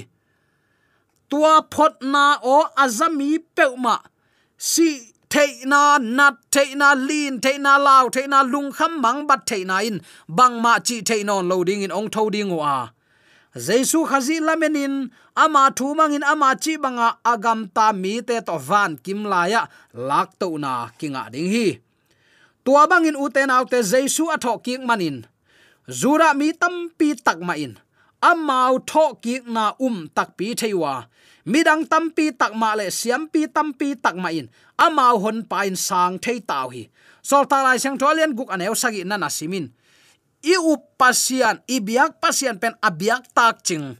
Tua 1.30 1.54
phot 1.74 1.94
na 2.02 2.38
o 2.44 2.58
azami 2.84 3.40
peuma 3.56 3.96
si 4.58 4.88
theina 5.30 6.00
nat 6.18 6.36
theina 6.52 6.90
lin 7.08 7.40
theina 7.44 7.74
law 7.86 8.04
theina 8.16 8.40
lung 8.44 8.72
kham 8.72 9.02
mang 9.02 9.28
bat 9.28 9.42
theina 9.50 9.78
in. 9.88 10.02
Bang 10.28 10.62
ma 10.62 10.80
chi 10.80 11.02
theinon 11.02 11.50
loading 11.50 11.82
in 11.82 11.92
ong 11.92 12.10
tho 12.10 12.30
ding 12.30 12.52
wa 12.56 12.90
jesu 13.56 14.06
khazi 14.06 14.40
lamenin, 14.40 15.10
ama 15.36 15.72
thu 15.78 15.96
mangin 15.96 16.24
ama 16.24 16.56
chi 16.64 16.78
banga 16.78 17.18
agam 17.24 17.60
ta 17.76 17.92
mi 17.92 18.22
te 18.22 18.42
to 18.48 18.58
van 18.58 18.98
kim 18.98 19.24
laya 19.32 19.62
lak 19.94 20.30
to 20.40 20.58
na 20.58 20.90
kinga 21.00 21.32
ding 21.34 21.50
hi. 21.54 21.68
Tua 22.66 22.88
bangin 22.92 23.16
uten 23.16 23.50
autte 23.50 23.80
jesu 23.92 24.24
atho 24.36 24.54
ki 24.64 24.78
manin. 24.88 25.18
Zura 25.90 26.34
mi 26.34 26.52
tam 26.62 26.90
pi 26.98 27.14
tak 27.26 27.40
ma 27.48 27.54
in. 27.54 27.74
Amau 28.22 28.74
tho 28.90 29.06
ki 29.24 29.36
na 29.46 29.74
um 29.80 30.10
tak 30.16 30.30
pi 30.38 30.56
theiwa. 30.60 31.06
Midang 31.46 31.86
tampi 31.86 32.34
takma 32.34 32.74
le 32.74 32.90
siam 32.90 33.30
pi 33.30 33.46
tampi 33.46 33.94
takma 33.94 34.34
in. 34.34 34.50
Amau 34.82 35.22
hon 35.22 35.46
pain 35.46 35.76
sang 35.78 36.18
thei 36.18 36.42
tau 36.42 36.74
hi. 36.74 36.90
Sol 37.22 37.46
ta 37.46 37.62
lai 37.62 37.78
sang 37.78 37.98
tholian 38.02 38.34
guk 38.34 38.50
aneu 38.50 38.74
sagi 38.74 39.06
na 39.06 39.18
na 39.22 39.30
simin 39.30 39.70
i 40.46 40.56
pasian 40.98 41.58
i 41.68 41.82
biak 41.82 42.22
pasian 42.22 42.60
pen 42.62 42.78
abiak 42.82 43.26
tak 43.34 43.66
ching. 43.66 43.98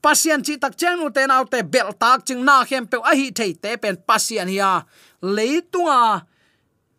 Pasian 0.00 0.42
chi 0.46 0.54
tak 0.62 0.78
chen 0.78 1.02
u 1.02 1.10
te 1.10 1.26
nau 1.26 1.44
te 1.44 1.62
bel 1.62 1.90
tak 1.98 2.22
ching, 2.26 2.44
na 2.46 2.62
hem 2.62 2.86
pe 2.86 2.96
a 3.02 3.12
hi 3.18 3.30
thei 3.34 3.52
te 3.54 3.76
pen 3.76 3.96
pasian 4.08 4.48
hiya 4.48 4.86
leitunga 5.20 6.22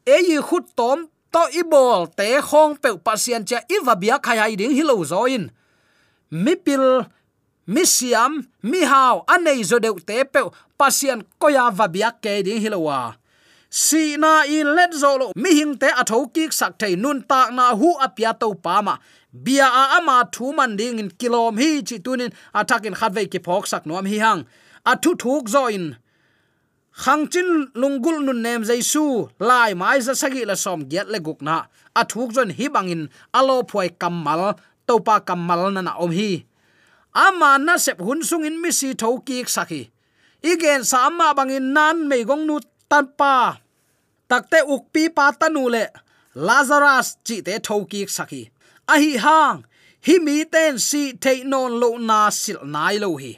e 0.06 0.17
yi 0.27 0.38
khut 0.43 0.75
tom, 0.75 1.08
to 1.32 1.41
i 1.60 1.63
bol 1.63 2.08
te 2.17 2.27
khong 2.49 2.75
pe 2.82 2.89
pasian 3.08 3.47
cha 3.47 3.60
i 3.71 3.80
va 3.86 3.95
biak 3.95 4.21
khai 4.25 4.56
ding 4.60 4.75
hilo 4.75 4.95
zo 5.03 5.25
in. 5.25 5.47
Mi 6.30 6.56
pil, 6.56 7.08
mi 7.67 7.84
siam, 7.86 8.43
mi 8.63 8.84
hao 8.84 9.23
anei 9.27 9.63
zo 9.63 9.80
deu 9.80 9.95
te 9.99 10.23
pe 10.23 10.43
pasian 10.77 11.23
koya 11.39 11.71
va 11.71 11.88
bia 11.88 12.12
ke 12.12 12.43
ding 12.43 12.60
hilowa 12.60 13.15
si 13.78 14.18
na 14.18 14.42
i 14.50 14.63
let 14.66 14.92
zo 15.02 15.12
lo, 15.22 15.28
mi 15.36 15.52
hing 15.60 15.76
te 15.82 15.90
a 16.02 16.04
tho 16.10 16.20
ki 16.36 16.50
sak 16.60 16.74
thei 16.82 16.96
nun 17.04 17.20
ta 17.30 17.40
na 17.58 17.66
hu 17.80 17.90
apia 18.06 18.32
to 18.42 18.50
pa 18.66 18.82
ma. 18.88 18.96
Bia 19.44 19.68
a 19.82 19.84
ama 19.98 20.16
thu 20.34 20.46
man 20.58 20.72
ding 20.80 20.98
in 21.02 21.10
kilom 21.20 21.56
hi 21.62 21.70
chi 21.88 21.98
tunin 22.06 22.32
atakin 22.60 22.96
khatve 23.00 23.22
ki 23.32 23.40
phok 23.46 23.63
sak 23.72 23.84
nom 23.86 24.06
hi 24.12 24.18
hang. 24.26 24.42
A 24.92 24.94
thu 25.04 25.12
thuk 25.24 25.46
zo 25.54 25.63
in. 25.78 25.86
Khang 27.02 27.24
chin 27.32 27.50
lungul 27.82 28.18
nun 28.26 28.42
nem 28.46 28.62
jaisu 28.70 29.06
lai 29.50 29.72
mai 29.82 30.00
za 30.06 30.13
sagi 30.22 30.42
la 30.50 30.56
som 30.63 30.80
get 30.92 31.08
le 31.13 31.20
guk 31.28 31.40
na. 31.48 31.56
A 32.00 32.04
thuk 32.12 32.30
zon 32.36 32.50
hi 32.58 32.66
bangin 32.76 33.04
alo 33.40 33.58
phoi 33.72 33.90
kamal 34.02 34.42
topa 34.88 35.16
kamal 35.28 35.62
na 35.76 35.82
na 35.88 35.94
om 36.04 36.12
hi. 36.20 36.32
Ama 37.26 37.52
na 37.66 37.74
sep 37.86 38.00
hun 38.06 38.20
sung 38.30 38.46
in 38.50 38.58
mi 38.62 38.72
si 38.80 38.90
tho 39.02 39.10
ki 39.28 39.38
sakhi 39.56 39.82
igen 40.52 40.82
sama 40.92 41.28
bangin 41.38 41.66
nan 41.76 41.98
me 42.10 42.18
gong 42.30 42.44
nu 42.50 42.58
tan 42.90 43.06
pa 43.20 43.36
takte 44.30 44.60
ukpi 44.76 45.10
pa 45.16 45.32
tanu 45.40 45.70
le. 45.70 45.86
Lazarus 46.36 47.18
chi 47.26 47.42
te 47.42 47.60
thoki 47.60 48.02
sakhi 48.18 48.50
a 48.88 48.96
hang, 49.18 49.66
hi 50.02 50.20
mi 50.20 50.46
ten 50.46 50.80
si 50.80 51.13
te 51.13 51.44
non 51.44 51.80
lo 51.80 51.98
na 51.98 52.30
sil 52.42 52.60
nai 52.63 52.98
lo 52.98 53.16
hi. 53.18 53.34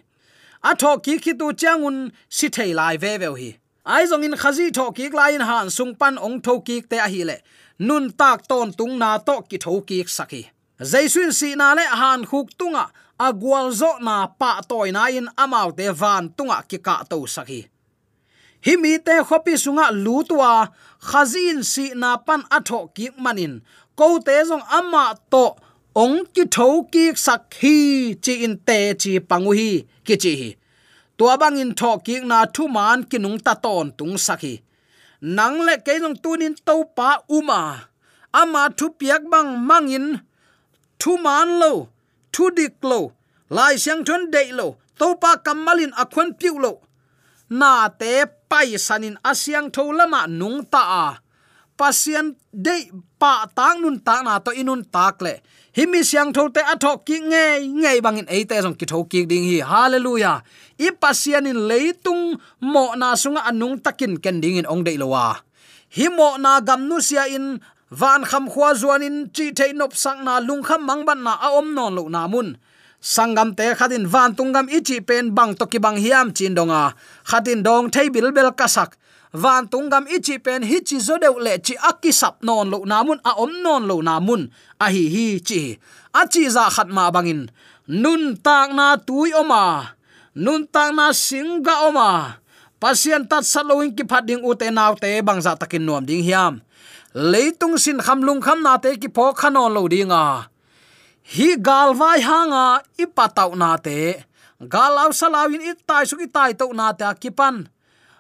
A 0.64 0.76
thoki 0.76 1.18
ki 1.18 1.20
khi 1.24 1.34
tu 1.40 1.54
changun 1.54 2.12
si 2.30 2.50
te 2.50 2.74
lai 2.74 2.98
ve 2.98 3.18
ve 3.18 3.30
hi. 3.42 3.50
Ai 3.86 4.06
zong 4.06 4.26
in 4.26 4.36
khazi 4.42 4.72
thoki 4.72 5.10
lai 5.12 5.32
in 5.36 5.42
han 5.42 5.70
sung 5.70 5.96
pan 5.96 6.18
ong 6.18 6.42
thoki 6.42 6.78
te 6.90 6.98
a 6.98 7.08
hi 7.08 7.24
le. 7.24 7.38
Nun 7.80 8.12
tak 8.12 8.48
ton 8.48 8.74
tung 8.74 8.98
na 9.00 9.18
to 9.18 9.42
ki 9.50 9.58
thoki 9.58 10.04
sakhi 10.18 10.44
jaisun 10.80 11.34
si 11.34 11.56
na 11.56 11.74
le 11.74 11.84
han 11.84 12.26
khuk 12.26 12.50
tunga 12.58 12.86
agwal 13.20 13.72
zo 13.72 13.98
na 14.00 14.28
pa 14.28 14.62
toy 14.70 14.92
na 14.92 15.08
in 15.08 15.28
amaute 15.38 15.92
van 15.94 16.30
tunga 16.38 16.64
ki 16.70 16.78
ka 16.78 17.04
to 17.10 17.18
sakhi 17.36 17.68
himi 18.66 18.92
te 19.06 19.16
khopi 19.28 19.54
sunga 19.64 19.86
lu 20.04 20.16
tua, 20.30 20.52
khazin 21.08 21.64
si 21.72 21.86
na 22.02 22.18
pan 22.18 22.42
atho 22.58 22.80
ki 22.96 23.06
manin. 23.24 23.54
Ko 23.98 24.20
te 24.20 24.36
jong 24.50 24.66
ama 24.78 25.04
to 25.32 25.46
ong 26.04 26.18
ki 26.34 26.44
tho 26.56 26.68
ki 26.94 27.06
sakhi 27.26 27.78
chi 28.24 28.34
in 28.46 28.56
te 28.68 28.80
chi 29.02 29.12
pangu 29.30 29.52
hi, 29.60 29.72
ki 30.06 30.16
chi 30.24 30.34
hi. 30.42 30.50
Tua 31.18 31.38
bang 31.42 31.58
in 31.64 31.72
tho 31.80 31.98
ki 32.06 32.16
na 32.32 32.46
thu 32.56 32.64
man 32.68 33.04
ki 33.10 33.18
nung 33.18 33.40
ta 33.46 33.54
ton 33.64 33.92
tung 33.98 34.16
sakhi 34.28 34.56
nang 35.22 35.60
le 35.68 35.76
ke 35.86 36.00
jong 36.00 36.16
tunin 36.24 36.56
to 36.66 36.76
pa 36.96 37.20
uma 37.28 37.60
ama 38.32 38.70
thu 38.78 38.88
piak 39.00 39.22
bang 39.32 39.52
mangin 39.68 40.20
thu 41.00 41.18
man 41.18 41.60
lo, 41.60 41.88
thu 42.32 42.50
dik 42.58 42.74
lo, 42.82 43.12
lai 43.50 43.76
siang 43.78 44.04
thon 44.08 44.32
dei 44.32 44.52
lo, 44.52 44.76
to 45.00 45.16
pa 45.22 45.36
kamalin 45.46 45.92
akhon 45.92 46.30
piu 46.40 46.60
lo. 46.60 46.72
Na 47.50 47.88
te 48.00 48.26
pai 48.50 48.76
sanin 48.78 49.16
asyang 49.32 49.70
tho 49.76 49.84
lama 50.00 50.28
nung 50.28 50.66
ta 50.66 50.82
a. 51.06 51.08
Pasian 51.80 52.36
de 52.52 52.92
pa 53.22 53.48
tang 53.58 53.80
nun 53.82 53.98
ta 54.08 54.16
na 54.26 54.40
to 54.46 54.52
inun 54.52 54.84
tak 54.96 55.22
le. 55.26 55.34
Himi 55.78 56.02
siang 56.10 56.34
tho 56.36 56.50
te 56.56 56.62
athok 56.74 57.06
ki 57.08 57.18
nge 57.32 57.46
nge 57.82 57.92
bangin 58.06 58.28
eite 58.36 58.56
jong 58.64 58.76
ki 58.80 58.86
tho 58.92 59.00
ki 59.12 59.30
ding 59.30 59.46
hi. 59.48 59.60
Hallelujah. 59.72 60.44
I 60.82 60.90
pasien 61.02 61.48
in 61.48 61.70
leitung 61.70 62.42
mo 62.60 62.84
na 63.00 63.16
sunga 63.16 63.46
anung 63.50 63.78
takin 63.86 64.18
ken 64.24 64.42
ding 64.44 64.58
in 64.60 64.68
ong 64.68 64.84
de 64.84 64.98
lowa 64.98 65.40
hi 65.90 66.08
mo 66.10 66.38
na 66.38 66.62
gam 66.62 66.86
nu 66.88 67.02
sia 67.02 67.26
in, 67.28 67.60
van 67.90 68.24
kham 68.24 68.46
khwa 68.50 68.74
zuanin, 68.78 69.34
chi 69.34 69.52
the 69.52 69.74
nop 69.74 69.94
sang 69.98 70.24
na 70.24 70.40
lung 70.40 70.64
kham 70.64 70.86
mang 70.86 71.06
ban 71.06 71.24
na 71.24 71.34
a 71.42 71.58
om 71.58 71.74
non 71.74 71.96
lo 71.96 72.08
na 72.08 72.28
mun 72.28 72.58
sangam 73.02 73.56
te 73.56 73.74
khatin 73.76 74.06
van 74.08 74.36
tungam 74.36 74.68
ichi 74.68 75.00
pen 75.02 75.32
bang 75.36 75.56
toki 75.56 75.80
bang 75.80 75.98
hiam 75.98 76.32
chin 76.36 76.54
donga 76.56 76.94
khatin 77.24 77.64
dong 77.64 77.90
thei 77.90 78.10
bil 78.10 78.32
bel 78.32 78.52
kasak. 78.52 79.00
Van 79.32 79.68
tungam 79.68 80.10
ichi 80.10 80.38
pen 80.42 80.62
hi 80.64 80.80
chi 80.82 80.98
zo 81.00 81.18
deu 81.22 81.38
le 81.40 81.58
chi 81.66 81.76
akki 81.90 82.12
sap 82.12 82.42
non 82.42 82.70
lo 82.70 82.82
namun 82.86 83.20
a 83.24 83.32
om 83.38 83.52
non 83.64 83.86
lo 83.90 84.02
namun 84.02 84.50
a 84.80 84.90
hi 84.90 85.04
hi 85.16 85.40
chi. 85.40 85.78
A 86.14 86.26
chi 86.26 86.50
za 86.50 86.70
khat 86.70 86.90
ma 86.90 87.12
bangin 87.12 87.48
nun 87.88 88.38
tak 88.46 88.74
na 88.74 88.98
tui 88.98 89.30
oma 89.34 89.94
nun 90.36 90.66
tak 90.74 90.90
na 90.98 91.14
singa 91.14 91.76
oma 91.88 92.10
pasien 92.82 93.24
tat 93.30 93.46
saloing 93.46 93.94
ki 93.98 94.04
phading 94.10 94.42
u 94.44 94.52
te 94.60 94.68
naw 94.72 94.94
te 94.98 95.22
bang 95.22 95.42
za 95.46 95.54
takin 95.56 95.86
nuam 95.86 96.06
ding 96.10 96.24
hiam. 96.26 96.62
Leitung 97.14 97.78
sin 97.78 97.98
khamlung 97.98 98.42
kham 98.42 98.60
na 98.66 98.78
te 98.78 98.98
ki 99.02 99.10
pho 99.16 99.34
khanon 99.40 99.74
lo 99.74 99.88
dinga 99.90 100.50
hi 101.30 101.54
galwai 101.62 102.22
hanga 102.26 102.82
ipatau 102.98 103.54
na 103.54 103.78
te. 103.78 104.26
Galau 104.58 105.14
salawin 105.14 105.62
itai 105.62 106.02
suki 106.10 106.26
itai 106.26 106.58
to 106.58 106.74
na 106.74 106.90
ta 106.90 107.14
kipan 107.14 107.70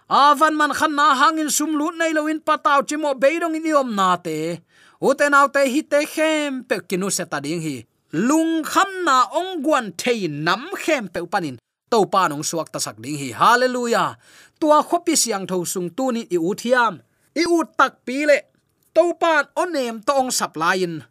avan 0.05 0.53
man 0.53 0.71
khan 0.77 0.93
na 0.93 1.17
hangin 1.17 1.49
sumlu 1.49 1.89
nei 1.97 2.13
loin 2.13 2.37
patau 2.37 2.85
chimo 2.85 3.17
beidong 3.17 3.57
in 3.57 3.65
yom 3.65 3.89
na 3.97 4.13
te. 4.25 4.61
Uten 5.01 5.33
autte 5.33 5.65
hi 5.73 5.81
te 5.81 6.05
khem 6.05 6.61
pe 6.69 6.85
kinu 6.85 7.09
se 7.09 7.25
ta 7.25 7.41
ding 7.41 7.61
hi. 7.65 7.81
Lung 8.13 8.61
kham 8.61 8.89
na 9.01 9.25
ong 9.39 9.65
guan 9.65 9.89
thei 9.97 10.29
nam 10.29 10.69
khem 10.77 11.09
pe 11.09 11.25
panin 11.25 11.57
to 11.89 12.05
pa 12.13 12.29
nong 12.29 12.45
suak 12.45 12.69
ta 12.69 12.77
sak 12.77 13.01
ding 13.01 13.17
hi. 13.17 13.29
Hallelujah. 13.33 14.21
Tua 14.61 14.85
khopi 14.85 15.17
siang 15.17 15.49
tho 15.49 15.65
sung 15.65 15.89
tu 15.97 16.13
ni 16.13 16.29
i 16.29 16.37
u 16.37 16.53
thiam. 16.61 17.01
I 17.33 17.43
u 17.55 17.65
tak 17.77 18.05
pi 18.05 18.29
le. 18.29 18.37
To 18.93 19.17
pan 19.21 19.49
onem 19.57 19.97
to 20.05 20.13
ong 20.13 20.29
sap 20.29 20.53
lain 20.61 21.01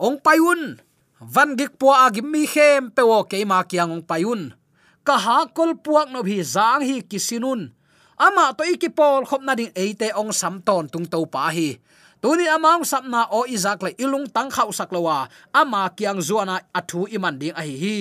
ong 0.00 0.16
paiun 0.24 0.80
van 1.20 1.52
gik 1.52 1.76
po 1.76 1.92
agim 1.92 2.32
mi 2.32 2.48
khem, 2.48 2.88
pe 2.88 3.04
wo 3.04 3.20
ke 3.28 3.44
ma 3.44 3.60
kyang 3.68 3.92
ong 3.92 4.04
payun 4.08 4.56
ka 5.04 5.16
ha 5.20 5.38
kol 5.52 5.76
puak 5.76 6.08
no 6.08 6.24
bi 6.24 6.40
zang 6.40 6.80
hi 6.80 7.04
kisinun 7.04 7.76
ama 8.16 8.52
to 8.56 8.64
ikipol 8.64 9.28
khop 9.28 9.44
na 9.44 9.52
ding 9.52 9.72
eite 9.76 10.08
ong 10.16 10.32
sam 10.32 10.60
ton 10.64 10.88
tung 10.88 11.08
to 11.08 11.24
pa 11.24 11.48
hi. 11.52 11.80
Tuni 12.20 12.44
amang 12.44 12.84
sapna 12.84 13.32
o 13.32 13.48
izak 13.48 13.80
le 13.80 13.96
ilung 13.96 14.28
tang 14.28 14.52
khau 14.52 14.68
saklawa 14.68 15.32
ama 15.56 15.88
kyang 15.96 16.20
zuana 16.20 16.60
athu 16.76 17.08
iman 17.16 17.40
ding 17.40 17.56
a 17.56 17.64
hi 17.64 17.76
hi. 17.80 17.98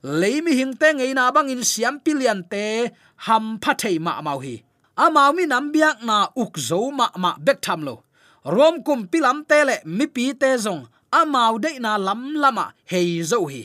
Leimi 0.00 0.56
hingte 0.56 0.88
ngei 0.96 1.12
na 1.12 1.28
bang 1.28 1.52
in 1.52 1.60
siam 1.60 2.00
pilian 2.00 2.40
te 2.48 2.88
ham 3.28 3.60
phathei 3.60 4.00
ma 4.00 4.24
mau 4.24 4.40
hi. 4.40 4.64
Ama 4.96 5.28
mi 5.36 5.44
nam 5.44 5.68
biak 5.72 6.00
na 6.08 6.32
uk 6.32 6.56
zo 6.56 6.88
ma 6.88 7.12
ma 7.20 7.36
bek 7.36 7.60
tham 7.60 7.84
lo. 7.84 8.00
Rom 8.48 8.80
kum 8.80 9.04
pilam 9.12 9.44
te 9.44 9.60
le 9.68 9.76
mi 9.84 10.08
pi 10.08 10.32
te 10.32 10.56
zong 10.56 10.88
amau 11.12 11.58
de 11.58 11.78
na 11.78 11.96
lam 11.98 12.34
lama 12.42 12.72
hei 12.90 13.22
zo 13.22 13.46
hi. 13.46 13.62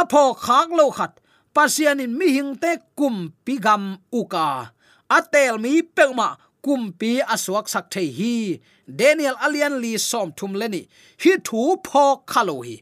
Apho 0.00 0.34
khak 0.44 0.68
lo 0.78 0.90
khat, 0.90 1.12
pasian 1.54 2.00
in 2.00 2.18
mi 2.18 2.26
hing 2.36 2.56
te 2.62 2.76
kum 2.98 3.32
pigam 3.44 3.98
uka 4.12 4.72
atel 5.16 5.58
mi 5.64 5.82
pekma 5.82 6.36
kum 6.64 6.92
pi 6.98 7.10
aswak 7.34 7.66
sak 7.68 7.86
thei 7.90 8.08
hi. 8.18 8.60
Daniel 8.86 9.36
alian 9.40 9.80
li 9.82 9.92
som 9.98 10.28
thum 10.36 10.52
leni 10.60 10.82
hi 11.22 11.32
thu 11.46 11.60
pho 11.86 12.04
khalo 12.30 12.56
hi. 12.66 12.76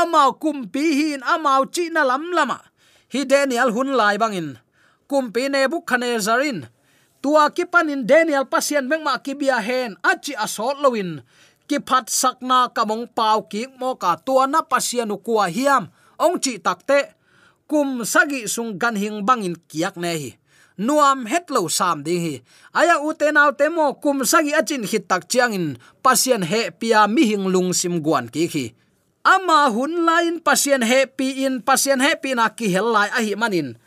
Amau 0.00 0.30
kum 0.42 0.58
pi 0.72 0.84
hin 0.98 1.20
amau 1.34 1.62
chi 1.74 1.84
na 1.94 2.02
lam 2.10 2.24
lama 2.36 2.58
hi 3.12 3.20
daniel 3.24 3.70
hun 3.74 3.90
lai 4.00 4.16
bangin 4.22 4.50
kumpi 5.10 5.50
ne 5.50 5.66
bu 5.66 5.78
khane 5.88 6.10
zarin. 6.26 6.60
Tua 7.22 7.50
kipanin 7.50 8.06
daniel 8.06 8.46
pasien 8.52 8.88
mengma 8.88 9.18
kibia 9.24 9.58
hen 9.60 9.92
achi 10.10 10.32
asol 10.44 10.76
lowin 10.82 11.10
ki 11.70 11.78
phat 11.86 12.10
sakna 12.10 12.66
kamong 12.74 13.06
pau 13.14 13.46
ki 13.46 13.70
mo 13.78 13.94
ka 13.94 14.18
tua 14.18 14.50
na 14.50 14.66
pasianu 14.66 15.22
kwa 15.22 15.46
hiam. 15.46 15.86
Ong 16.18 16.42
chi 16.42 16.58
takte 16.58 17.14
kum 17.70 18.02
sagi 18.02 18.50
sung 18.50 18.74
gan 18.74 18.98
hing 18.98 19.22
bangin 19.22 19.54
kiak 19.70 19.94
ne 19.94 20.12
hi. 20.18 20.30
Nuam 20.82 21.30
hetlo 21.30 21.70
sam 21.70 22.02
ding 22.02 22.18
hi. 22.26 22.34
Aya 22.74 22.98
uten 22.98 23.38
te 23.38 23.70
temo 23.70 23.86
kum 24.02 24.26
sagi 24.26 24.50
achin 24.50 24.82
hit 24.82 25.06
tak 25.06 25.30
chiang 25.30 25.54
in 25.54 25.66
pasien 26.02 26.42
he 26.50 26.74
pia 26.74 27.06
mi 27.06 27.22
hing 27.30 27.46
lung 27.54 27.70
sim 27.70 28.02
guan 28.02 28.26
ki 28.26 28.44
khi 28.52 28.66
ama 29.22 29.68
hun 29.70 29.92
lain 30.08 30.40
pasien 30.40 30.82
happy 30.82 31.44
in 31.44 31.60
pasien 31.62 32.00
happy 32.00 32.34
na 32.34 32.48
ki 32.48 32.66
hel 32.74 32.88
lai 32.90 33.08
a 33.14 33.20
hi 33.22 33.34
manin. 33.38 33.78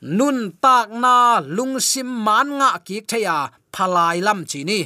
Nun 0.00 0.56
tak 0.64 0.88
na 0.88 1.44
lung 1.44 1.76
sim 1.76 2.08
man 2.08 2.48
nga 2.56 2.80
ki 2.80 3.04
theya 3.04 3.52
phalai 3.74 4.24
lam 4.24 4.48
chi 4.48 4.64
ni 4.64 4.80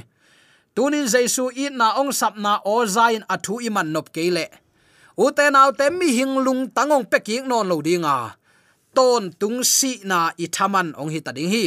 tunin 0.75 1.07
jaisu 1.07 1.51
i 1.55 1.71
na 1.71 1.95
ong 2.01 2.13
sapna 2.13 2.61
o 2.67 2.87
zain 2.87 3.23
athu 3.35 3.63
iman 3.69 3.89
nop 3.95 4.11
keile. 4.15 4.47
Ute 5.17 5.47
au 5.55 5.71
te 5.79 5.91
mi 5.91 6.09
hing 6.19 6.35
lung 6.47 6.71
tangong 6.77 7.07
peking 7.07 7.47
non 7.49 7.69
lo 7.69 7.81
dinga. 7.81 8.35
Ton 8.95 9.31
tung 9.41 9.63
si 9.63 10.01
na 10.05 10.31
i 10.39 10.47
thaman 10.47 10.95
ong 10.99 11.11
hi 11.15 11.21
tading 11.21 11.51
hi. 11.55 11.65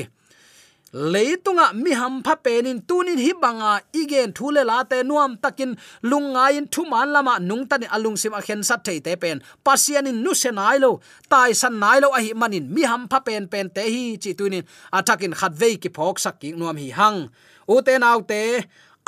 Leitunga 0.93 1.73
mi 1.75 1.91
ham 1.91 2.23
pha 2.23 2.35
penin 2.35 2.79
tunin 2.87 3.19
hi 3.19 3.31
banga 3.41 3.81
igen 3.93 4.31
thule 4.33 4.63
la 4.63 4.83
te 4.83 5.03
nuam 5.03 5.35
takin 5.43 5.75
lunga 6.03 6.51
in 6.57 6.67
thu 6.67 6.83
man 6.91 7.11
lama 7.11 7.39
nung 7.39 7.67
tani 7.67 7.87
alung 7.95 8.17
sim 8.17 8.33
a 8.33 8.41
khen 8.41 8.63
sat 8.63 8.83
thei 8.83 8.99
te 8.99 9.15
pen. 9.15 9.43
Pasian 9.65 10.07
in 10.07 10.23
nu 10.23 10.33
se 10.33 10.51
nai 10.51 10.77
lo, 10.79 10.99
tai 11.29 11.51
san 11.51 11.79
nai 11.79 11.99
lo 11.99 12.09
a 12.17 12.19
hi 12.25 12.31
manin 12.33 12.73
mi 12.73 12.83
ham 12.83 13.07
pha 13.11 13.19
pen 13.19 13.47
pen 13.51 13.69
te 13.69 13.83
hi 13.93 14.17
chi 14.23 14.31
tunin. 14.39 14.63
Atakin 14.91 15.33
khat 15.39 15.53
vei 15.61 15.75
ki 15.75 15.89
phok 15.95 16.19
sak 16.23 16.39
ki 16.39 16.51
nuam 16.59 16.77
hi 16.77 16.89
hang. 16.99 17.19
U 17.67 17.81
te 17.81 17.93
nau 17.99 18.19
te 18.21 18.41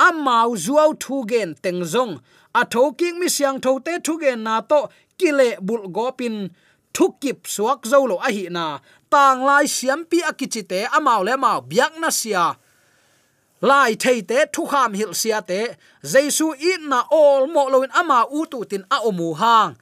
amau 0.06 0.50
zuaw 0.64 0.90
thu 1.02 1.16
gen 1.30 1.50
teng 1.62 1.82
zong. 1.92 2.14
A 2.60 2.62
tho 2.72 2.82
king 2.98 3.16
mi 3.20 3.28
siang 3.36 3.58
tho 3.64 3.72
te 3.86 3.92
thu 4.04 4.12
gen 4.22 4.38
na 4.46 4.54
to 4.70 4.80
kile 5.18 5.48
bul 5.66 5.84
gopin 5.96 6.36
thukip 6.94 7.38
suak 7.54 7.80
zo 7.90 7.98
lo 8.10 8.16
a 8.26 8.28
hi 8.36 8.44
na. 8.56 8.66
Tang 9.12 9.40
lai 9.48 9.66
siam 9.76 10.00
pi 10.10 10.18
akichite 10.30 10.80
amau 10.96 11.20
le 11.26 11.34
mau 11.44 11.60
biak 11.70 11.92
na 12.02 12.10
sia. 12.20 12.46
Lai 13.68 13.92
thei 14.02 14.20
te 14.30 14.38
thu 14.54 14.62
kham 14.72 14.92
hil 14.98 15.12
sia 15.20 15.38
te. 15.50 15.60
Jesu 16.12 16.46
i 16.70 16.72
na 16.90 17.00
all 17.20 17.46
mo 17.54 17.62
loin 17.72 17.92
ama 18.00 18.18
u 18.38 18.40
tu 18.50 18.58
tin 18.70 18.84
a 18.94 18.96
omu 19.08 19.28
hang. 19.40 19.72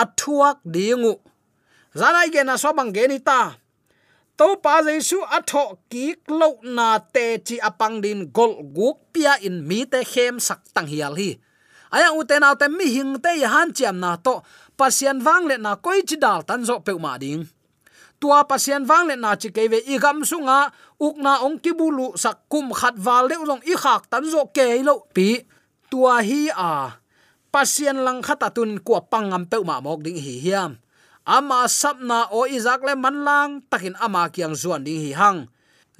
Athuak 0.00 0.58
dingu 0.74 1.14
zanai 1.98 2.28
ge 2.34 2.42
na 2.44 2.54
so 2.62 2.72
bang 2.78 2.92
ge 2.96 3.04
ni 3.08 3.18
ta 3.28 3.40
to 4.38 4.54
pa 4.62 4.78
jesu 4.86 5.18
atho 5.34 5.82
ki 5.90 6.14
klo 6.22 6.62
na 6.62 7.02
te 7.02 7.42
chi 7.42 7.58
apang 7.58 7.98
din 7.98 8.30
gol 8.30 8.62
guk 8.70 9.10
pia 9.10 9.34
in 9.42 9.66
mi 9.66 9.82
te 9.82 10.06
hem 10.06 10.38
sak 10.38 10.62
tang 10.70 10.86
hial 10.86 11.18
hi. 11.18 11.34
Aya 11.90 12.14
u 12.14 12.22
te 12.22 12.38
na 12.38 12.54
te 12.54 12.70
mi 12.70 12.86
hing 12.86 13.18
te 13.18 13.34
han 13.42 13.74
chiam 13.74 13.98
na 13.98 14.14
to 14.14 14.38
pasian 14.78 15.18
wang 15.26 15.50
le 15.50 15.58
na 15.58 15.74
koi 15.74 16.06
chi 16.06 16.16
dal 16.24 16.46
tan 16.46 16.62
zo 16.62 16.78
pe 16.86 16.94
ma 16.94 17.18
ding. 17.18 17.42
Tua 18.22 18.46
pasian 18.46 18.86
wang 18.86 19.10
le 19.10 19.18
na 19.18 19.34
chi 19.34 19.50
keve 19.50 19.82
i 19.90 19.98
gam 19.98 20.22
sunga 20.22 20.70
ukna 21.02 21.42
ong 21.42 21.58
ki 21.58 21.74
bulu 21.74 22.14
sak 22.14 22.46
kum 22.46 22.70
khat 22.70 22.94
wal 23.02 23.26
le 23.26 23.42
long 23.42 23.62
i 23.66 23.74
khak 23.74 24.06
tan 24.06 24.22
zo 24.22 24.46
ke 24.54 24.78
lo 24.86 25.02
pi. 25.14 25.42
Tua 25.90 26.22
hi 26.22 26.46
a 26.54 26.94
pasian 27.50 28.06
lang 28.06 28.22
khata 28.22 28.54
tun 28.54 28.78
ko 28.86 29.02
pangam 29.02 29.50
pe 29.50 29.58
ma 29.66 29.82
mok 29.82 30.06
ding 30.06 30.14
hi 30.14 30.34
hiam 30.46 30.78
ama 31.28 31.68
sapna 31.68 32.20
o 32.32 32.48
izak 32.48 32.80
le 32.88 32.94
manlang 32.96 33.60
takin 33.70 33.94
ama 34.00 34.32
kyang 34.32 34.56
zuan 34.56 34.84
ding 34.84 35.04
hi 35.04 35.12
hang. 35.12 35.40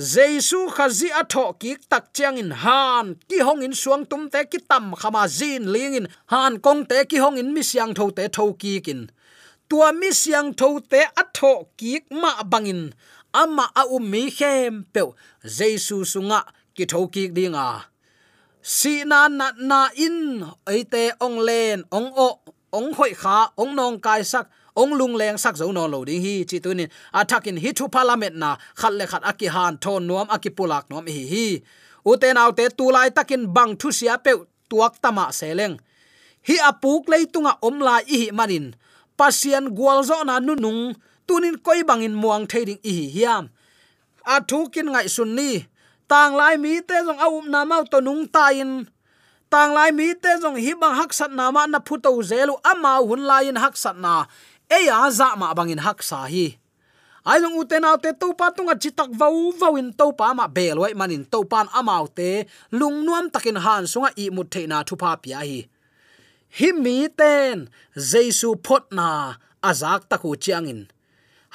Jesu 0.01 0.71
khazi 0.73 1.09
atho 1.21 1.45
ki 1.61 1.77
tak 1.91 2.14
chiang 2.14 2.38
in 2.38 2.51
han, 2.62 3.17
ki 3.29 3.38
hong 3.47 3.62
in 3.67 3.75
suang 3.83 4.09
tum 4.09 4.31
te 4.33 4.41
ki 4.51 4.59
tam 4.71 4.95
khama 5.01 5.29
zin 5.29 5.69
ling 5.75 5.95
in 5.99 6.07
han 6.33 6.59
kong 6.64 6.87
te 6.91 7.05
ki 7.05 7.19
hong 7.19 7.37
in 7.37 7.53
mi 7.53 7.62
siang 7.62 7.93
tho 7.99 8.11
te 8.11 8.25
tho 8.37 8.53
ki 8.61 8.81
kin. 8.81 9.11
Tua 9.69 9.93
mi 9.93 10.11
siang 10.12 10.55
tho 10.55 10.81
te 10.81 11.03
atho 11.23 11.53
ki 11.77 11.93
ma 12.11 12.33
bangin, 12.53 12.95
ama 13.35 13.64
a 13.81 13.83
um 13.85 14.11
mi 14.11 14.31
khem 14.31 14.87
pe 14.95 15.03
jesu 15.45 15.97
sunga 16.12 16.41
ki 16.75 16.85
tho 16.87 17.01
ki 17.14 17.29
dinga 17.37 17.69
si 18.62 19.05
na 19.05 19.29
na 19.29 19.53
na 19.57 19.88
in 19.97 20.45
eite 20.67 21.05
ong 21.21 21.38
len, 21.49 21.85
ong 21.91 22.12
o, 22.12 22.29
ong 22.73 22.93
hoi 22.95 23.12
kha, 23.14 23.38
ong 23.57 23.73
nong 23.79 23.97
kai 24.05 24.23
sak 24.23 24.47
ong 24.83 24.93
lung 24.99 25.14
leng 25.21 25.38
sak 25.43 25.55
zo 25.61 25.67
no 25.75 25.85
lo 25.93 25.99
ding 26.09 26.23
hi 26.25 26.35
chi 26.49 26.59
tunin 26.64 26.88
attacking 27.21 27.59
hi 27.62 27.71
thu 27.79 27.85
parliament 27.97 28.37
na 28.43 28.51
khat 28.81 28.93
le 28.99 29.05
khat 29.12 29.23
aki 29.31 29.47
han 29.55 29.75
thon 29.83 30.03
nuam 30.09 30.27
aki 30.37 30.51
pulak 30.57 30.85
nuam 30.91 31.07
hi 31.14 31.25
hi. 31.33 31.49
Uten 32.11 32.38
autte 32.43 32.64
tu 32.79 32.87
lai 32.95 33.09
takin 33.17 33.43
bang 33.57 33.73
thu 33.81 33.88
sia 33.99 34.14
pe 34.25 34.33
tuak 34.71 34.95
tama 35.03 35.27
seleng 35.38 35.75
hi 36.49 36.57
apuk 36.71 37.05
leitunga 37.12 37.53
omla 37.69 37.95
i 38.14 38.17
hi 38.23 38.29
manin 38.38 38.67
pasian 39.19 39.64
gwalzo 39.77 40.23
na 40.29 40.38
nunung 40.47 40.95
tunin 41.27 41.57
koi 41.67 41.83
bangin 41.88 42.14
muang 42.14 42.45
thading 42.51 42.81
i 42.87 42.93
hi 42.99 43.07
hiam. 43.14 43.45
À, 44.25 44.41
A 44.41 44.45
thukin 44.49 44.88
ngai 44.93 45.09
sunni 45.09 45.67
tang 46.09 46.37
lai 46.41 46.57
mi 46.57 46.81
te 46.88 46.97
jong 47.07 47.21
au 47.27 47.43
na 47.53 47.64
mau 47.64 47.85
to 47.93 47.99
nung 48.01 48.25
ta 48.35 48.49
in. 48.53 48.88
Tang 49.53 49.73
lai 49.77 49.91
mi 49.93 50.14
te 50.23 50.31
jong 50.43 50.57
hi 50.57 50.73
bang 50.81 50.95
hak 51.01 51.12
sat 51.19 51.31
na 51.33 51.51
ma 51.51 51.67
na 51.67 51.79
phu 51.87 51.95
to 52.05 52.11
zelu 52.31 52.55
ama 52.64 52.93
hun 53.09 53.23
lai 53.31 53.49
in 53.49 53.57
hak 53.57 53.77
sat 53.77 53.97
na 53.97 54.25
e 54.77 54.79
ya 54.89 55.11
za 55.11 55.37
ma 55.41 55.55
bangin 55.57 55.81
hak 55.87 56.03
sa 56.03 56.29
hi. 56.33 56.47
Ai 57.29 57.39
long 57.43 57.57
uten 57.61 57.85
au 57.89 57.97
te 58.05 58.11
topa 58.21 58.47
tunga 58.57 58.75
chitak 58.83 59.11
vau 59.21 59.53
vau 59.61 59.75
in 59.81 59.93
to 59.93 60.07
pa 60.19 60.33
ma 60.39 60.47
belwai 60.57 60.93
manin 61.01 61.25
topan 61.33 61.67
amau 61.79 62.05
te 62.19 62.31
lung 62.79 63.05
nuam 63.07 63.27
takin 63.35 63.59
han 63.65 63.85
sunga 63.93 64.11
i 64.23 64.25
mut 64.37 64.49
theina 64.53 64.79
thu 64.89 64.95
pa 65.03 65.11
pia 65.23 65.41
hi. 65.49 65.61
Hi 66.59 66.69
mi 66.73 66.97
ten, 67.19 67.69
jesu 68.11 68.57
phot 68.65 68.85
na, 68.99 69.09
azak 69.69 70.09
taku 70.11 70.31
chiangin 70.45 70.81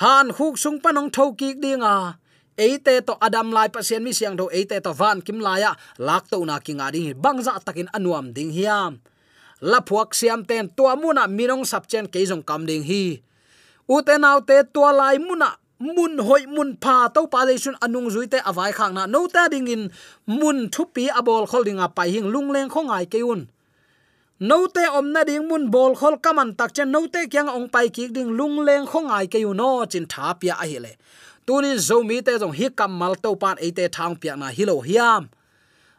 han 0.01 0.33
khuk 0.33 0.57
sung 0.57 0.81
panong 0.81 1.09
thoki 1.13 1.53
dinga. 1.53 2.17
Eite 2.57 3.01
to 3.01 3.13
adam 3.17 3.49
lai 3.49 3.69
pasien 3.69 4.01
mi 4.05 4.13
siang 4.13 4.37
do 4.37 4.45
eite 4.53 4.77
to 4.81 4.93
van 4.93 5.21
kim 5.25 5.39
laya 5.41 5.73
lak 5.97 6.29
to 6.29 6.37
na 6.45 6.61
kinga 6.61 6.93
ding 6.93 7.13
bangza 7.17 7.57
takin 7.65 7.89
anuam 7.93 8.33
ding 8.33 8.53
hiam 8.53 9.01
la 9.71 9.79
phuak 9.87 10.09
siam 10.19 10.41
ten 10.49 10.67
tua 10.77 10.93
muna 11.01 11.23
minong 11.37 11.63
sapchen 11.71 12.05
ke 12.13 12.19
jong 12.29 12.43
kam 12.49 12.67
ding 12.69 12.83
hi. 12.89 13.03
U 13.87 13.95
te 14.07 14.15
naw 14.19 14.37
te 14.47 14.57
tua 14.73 14.91
lai 14.91 15.17
muna 15.27 15.49
mun 15.79 16.19
hoi 16.27 16.43
mun 16.55 16.69
pha 16.83 17.07
to 17.15 17.21
pa 17.33 17.39
le 17.47 17.55
sun 17.63 17.75
anung 17.85 18.09
zui 18.13 18.27
te 18.33 18.39
awai 18.49 18.71
khang 18.77 18.93
na 18.97 19.03
no 19.13 19.27
ta 19.27 19.47
ding 19.53 19.67
in 19.67 19.83
mun 20.27 20.57
thupi 20.73 21.07
abol 21.19 21.43
holding 21.51 21.79
a 21.85 21.87
pai 21.97 22.09
hing 22.13 22.27
lung 22.33 22.49
leng 22.55 22.69
khong 22.73 22.89
ai 22.97 23.05
keun 23.13 23.39
no 24.49 24.57
te 24.75 24.83
om 24.97 25.07
na 25.13 25.21
ding 25.29 25.47
mun 25.49 25.71
bol 25.73 25.91
khol 25.99 26.15
kaman 26.23 26.49
tak 26.59 26.71
chen 26.75 26.91
no 26.91 27.07
te 27.13 27.21
kyang 27.31 27.49
ong 27.57 27.67
pai 27.73 27.87
ki 27.95 28.07
ding 28.15 28.31
lung 28.39 28.55
leng 28.67 28.85
khong 28.91 29.07
ai 29.17 29.25
ke 29.27 29.39
no 29.61 29.85
chin 29.91 30.05
tha 30.11 30.33
pia 30.39 30.53
a 30.63 30.65
hi 30.71 30.79
le. 30.85 30.93
Tunin 31.45 31.77
zomi 31.87 32.17
te 32.25 32.33
jong 32.41 32.55
hi 32.59 32.67
kam 32.79 32.91
mal 32.99 33.15
to 33.23 33.35
pan 33.41 33.55
e 33.59 33.71
te 33.77 33.87
thang 33.95 34.15
pia 34.21 34.35
na 34.35 34.47
hilo 34.57 34.75
hiam 34.87 35.23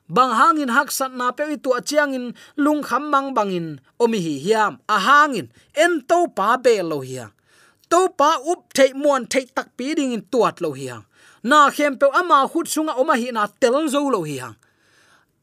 bang 0.09 0.33
hangin 0.33 0.71
hak 0.71 0.93
sat 0.93 1.13
na 1.13 1.31
pe 1.33 1.57
tu 1.57 1.71
achiangin 1.73 2.35
lung 2.57 2.83
kham 2.83 3.11
mang 3.11 3.35
bangin, 3.37 3.81
omi 3.99 4.19
hi 4.21 4.35
hiam, 4.45 4.81
a 4.89 4.99
hangin, 4.99 5.49
en 5.75 6.03
to 6.09 6.29
pa 6.37 6.57
be 6.57 6.83
lo 6.83 7.01
hiang 7.01 7.33
to 7.89 8.09
pa 8.19 8.41
up 8.43 8.73
thei 8.75 8.91
muan 8.93 9.27
thei 9.27 9.47
tak 9.57 9.77
pi 9.77 9.95
ding 9.95 10.13
in 10.17 10.25
tuat 10.33 10.59
lo 10.65 10.73
hiang 10.73 11.05
na 11.45 11.71
khem 11.71 11.95
pe 12.01 12.07
ama 12.21 12.49
hut 12.51 12.67
sunga 12.67 12.95
oma 13.01 13.15
hi 13.15 13.29
na 13.31 13.47
tel 13.61 13.77
zo 13.93 14.01
lo 14.09 14.25
hiang 14.25 14.57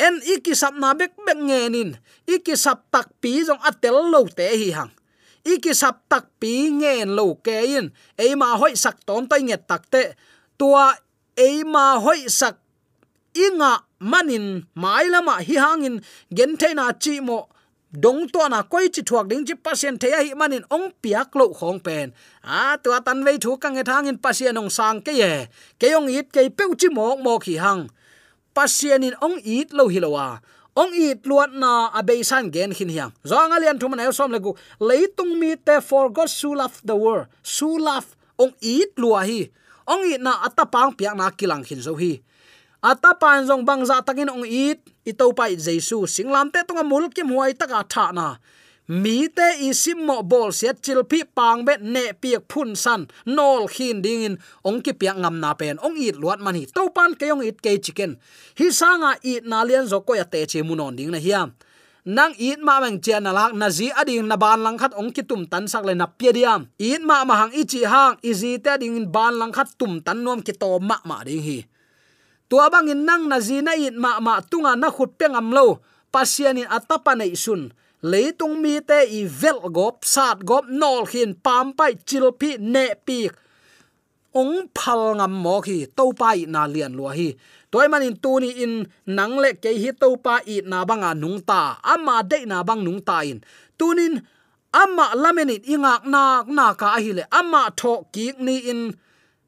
en 0.02 0.16
iki 0.26 0.54
sap 0.58 0.74
na 0.74 0.98
bek 0.98 1.14
bek 1.26 1.40
nge 1.48 1.62
nin 1.70 1.90
iki 2.26 2.58
sap 2.58 2.90
tak 2.90 3.08
pi 3.22 3.46
jong 3.46 3.62
atel 3.62 4.10
lo 4.14 4.26
te 4.26 4.48
hi 4.50 4.70
hang. 4.74 4.92
Iki 5.42 5.74
sap 5.74 6.06
tak 6.06 6.30
pi 6.38 6.70
ngen 6.70 7.18
lo 7.18 7.34
ke 7.46 7.58
in 7.78 7.90
e 8.18 8.28
ma 8.38 8.58
hoi 8.62 8.74
sak 8.78 9.02
tom 9.06 9.26
tai 9.30 9.42
nge 9.46 9.58
tak 9.70 9.84
te. 9.94 10.04
Tua 10.58 10.94
e 11.38 11.66
ma 11.66 11.98
hoi 11.98 12.30
sak 12.30 12.58
inga 13.34 13.74
manin 14.02 14.66
mailama 14.76 15.38
hi 15.48 15.56
hangin 15.56 16.02
gen 16.34 16.58
the 16.58 16.96
chi 17.00 17.20
mo 17.20 17.48
dong 17.94 18.28
to 18.28 18.50
na 18.50 18.64
koi 18.64 18.90
chi 18.90 19.02
thuak 19.02 19.30
ding 19.30 19.46
chi 19.46 19.54
pasien 19.54 20.00
the 20.00 20.10
hi 20.10 20.34
manin 20.34 20.64
ong 20.70 20.92
piak 21.02 21.36
lo 21.36 21.54
khong 21.54 21.80
pen. 21.84 22.14
A 22.44 22.78
to 22.84 22.90
tan 23.06 23.24
vei 23.24 23.38
thu 23.38 23.58
kang 23.58 23.78
e 23.78 23.84
thangin 23.84 24.18
pasien 24.18 24.58
ong 24.58 24.70
sang 24.70 25.02
ke 25.02 25.12
ye. 25.12 25.48
Ke 25.80 25.94
ong 25.96 26.10
it 26.10 26.34
ke 26.34 26.50
pe 26.50 26.64
chi 26.80 26.90
mo 26.90 27.16
mo 27.16 27.40
khi 27.40 27.56
hang. 27.58 27.90
Pasien 28.56 29.04
in 29.04 29.16
ong 29.22 29.38
it 29.46 29.72
lo 29.74 29.88
hilowa 29.88 30.42
ong 30.72 30.96
it 30.96 31.28
luat 31.28 31.52
na 31.52 31.92
abesan 31.92 32.48
gen 32.52 32.72
hin 32.72 32.90
hiang. 32.90 33.12
Zong 33.28 33.52
alian 33.52 33.80
thu 33.80 33.92
man 33.92 34.08
som 34.14 34.32
legu 34.32 34.56
leitung 34.80 35.36
mi 35.40 35.56
te 35.56 35.82
for 35.84 36.10
god 36.10 36.30
so 36.30 36.52
love 36.56 36.80
the 36.84 36.96
world. 36.96 37.28
So 37.44 37.68
love 37.76 38.16
ong 38.40 38.56
it 38.62 38.96
lua 38.98 39.28
hi. 39.28 39.52
Ong 39.88 40.08
it 40.08 40.22
na 40.24 40.48
atapang 40.48 40.96
piak 40.96 41.16
na 41.16 41.32
kilang 41.32 41.68
hin 41.68 41.84
zo 41.84 41.96
hi 42.00 42.24
ata 42.82 43.14
pan 43.14 43.46
jong 43.46 43.64
bang 43.66 43.86
za 43.86 44.02
takin 44.02 44.30
ong 44.30 44.46
it. 44.46 44.82
Ito 45.06 45.34
pa 45.34 45.46
pai 45.46 45.58
jesu. 45.58 46.06
Singlam 46.06 46.54
te 46.54 46.62
tonga 46.68 46.84
mul 46.84 47.10
kim 47.10 47.30
huai 47.30 47.54
taka 47.54 47.86
tha 47.86 48.12
na. 48.14 48.38
Mi 48.90 49.30
te 49.30 49.48
i 49.66 49.72
sim 49.74 50.06
mo 50.06 50.22
bol 50.22 50.52
set 50.52 50.82
chil 50.82 51.02
pi 51.06 51.24
pang 51.24 51.66
bet 51.66 51.82
ne 51.82 52.14
piak 52.14 52.46
phun 52.50 52.76
san. 52.76 53.08
Nol 53.26 53.70
khin 53.70 54.02
ding 54.02 54.22
in. 54.28 54.36
Ong 54.66 54.82
ki 54.82 54.94
piak 54.94 55.18
ngam 55.18 55.40
na 55.40 55.54
pen. 55.54 55.78
Ong 55.86 55.98
it 55.98 56.16
luat 56.22 56.40
man 56.42 56.56
hi. 56.58 56.66
To 56.76 56.90
pan 56.90 57.14
ke 57.16 57.30
ong 57.34 57.46
it 57.46 57.62
ke 57.62 57.78
chicken. 57.82 58.18
Hi 58.58 58.68
sanga 58.70 59.18
it 59.24 59.46
na 59.46 59.64
lian 59.64 59.86
zo 59.88 60.02
ko 60.02 60.14
ya 60.14 60.26
te 60.26 60.46
che 60.46 60.62
munon 60.62 60.98
ding 60.98 61.14
na 61.14 61.18
hiam 61.18 61.54
nang 62.06 62.34
it 62.42 62.58
ma 62.58 62.82
mang 62.82 62.98
chen 62.98 63.22
na 63.22 63.32
lak 63.32 63.54
na 63.54 63.70
zi 63.70 63.94
ading 63.94 64.26
na 64.26 64.34
ban 64.34 64.58
lang 64.66 64.74
khat 64.74 64.90
ong 64.98 65.14
ki 65.14 65.22
tum 65.22 65.46
tan 65.46 65.70
sak 65.70 65.86
le 65.86 65.94
na 65.94 66.10
pia 66.10 66.34
diam 66.34 66.66
it 66.82 67.02
ma 67.06 67.22
ma 67.26 67.46
hang 67.46 67.54
ichi 67.54 67.86
hang. 67.86 68.18
Izi 68.26 68.58
te 68.58 68.78
ding 68.82 68.98
in 68.98 69.12
ban 69.12 69.38
lang 69.38 69.54
khat 69.54 69.70
tum 69.78 70.02
tan 70.02 70.24
nom 70.26 70.42
ki 70.42 70.54
to 70.54 70.82
ma 70.82 70.98
ma 71.06 71.22
ding 71.24 71.42
hi 71.46 71.71
tua 72.52 72.68
bangin 72.68 73.08
nang 73.08 73.32
na 73.32 73.40
zina 73.40 73.72
in 73.80 73.96
ma 73.96 74.20
ma 74.20 74.44
tunga 74.44 74.76
na 74.76 74.92
khut 74.92 75.16
pengam 75.20 75.48
lo. 75.56 75.80
Pasianin 76.12 76.68
atapa 76.68 77.16
nei 77.16 77.32
sun. 77.44 77.72
Leitung 78.12 78.60
mi 78.60 78.74
te 78.90 79.00
i 79.08 79.22
vel 79.24 79.60
gop 79.78 80.04
sat 80.14 80.38
gop, 80.50 80.66
nol 80.68 81.06
hin, 81.12 81.32
pam 81.46 81.72
pai, 81.78 81.94
chil 82.08 82.28
pi, 82.40 82.50
ne 82.60 82.86
pi. 83.06 83.20
Ong 84.34 84.68
phal 84.76 85.16
ngam 85.20 85.34
mo 85.44 85.56
khi 85.66 85.78
to 85.98 86.12
pai 86.20 86.44
na 86.54 86.62
lian 86.74 86.94
lo 87.00 87.08
hi. 87.18 87.30
Toy 87.72 87.88
manin 87.92 88.16
tu 88.24 88.32
ni 88.44 88.50
in 88.64 88.74
nang 89.18 89.36
le 89.44 89.50
ke 89.64 89.72
hi 89.82 89.92
to 90.02 90.10
pa 90.26 90.36
i 90.54 90.56
na 90.72 90.84
banga 90.90 91.12
nung 91.22 91.40
ta. 91.50 91.80
Ama 91.94 92.16
de 92.32 92.38
na 92.52 92.58
bang 92.68 92.82
nung 92.84 93.02
ta 93.08 93.18
in. 93.32 93.40
Tunin, 93.80 94.14
ama 94.82 95.06
lamenit 95.24 95.64
ingak 95.74 96.04
na 96.14 96.44
na 96.48 96.66
ka 96.82 97.00
hi 97.04 97.12
le. 97.18 97.24
Ama 97.40 97.72
tho 97.80 97.94
ki 98.14 98.26
ni 98.46 98.56
in 98.72 98.82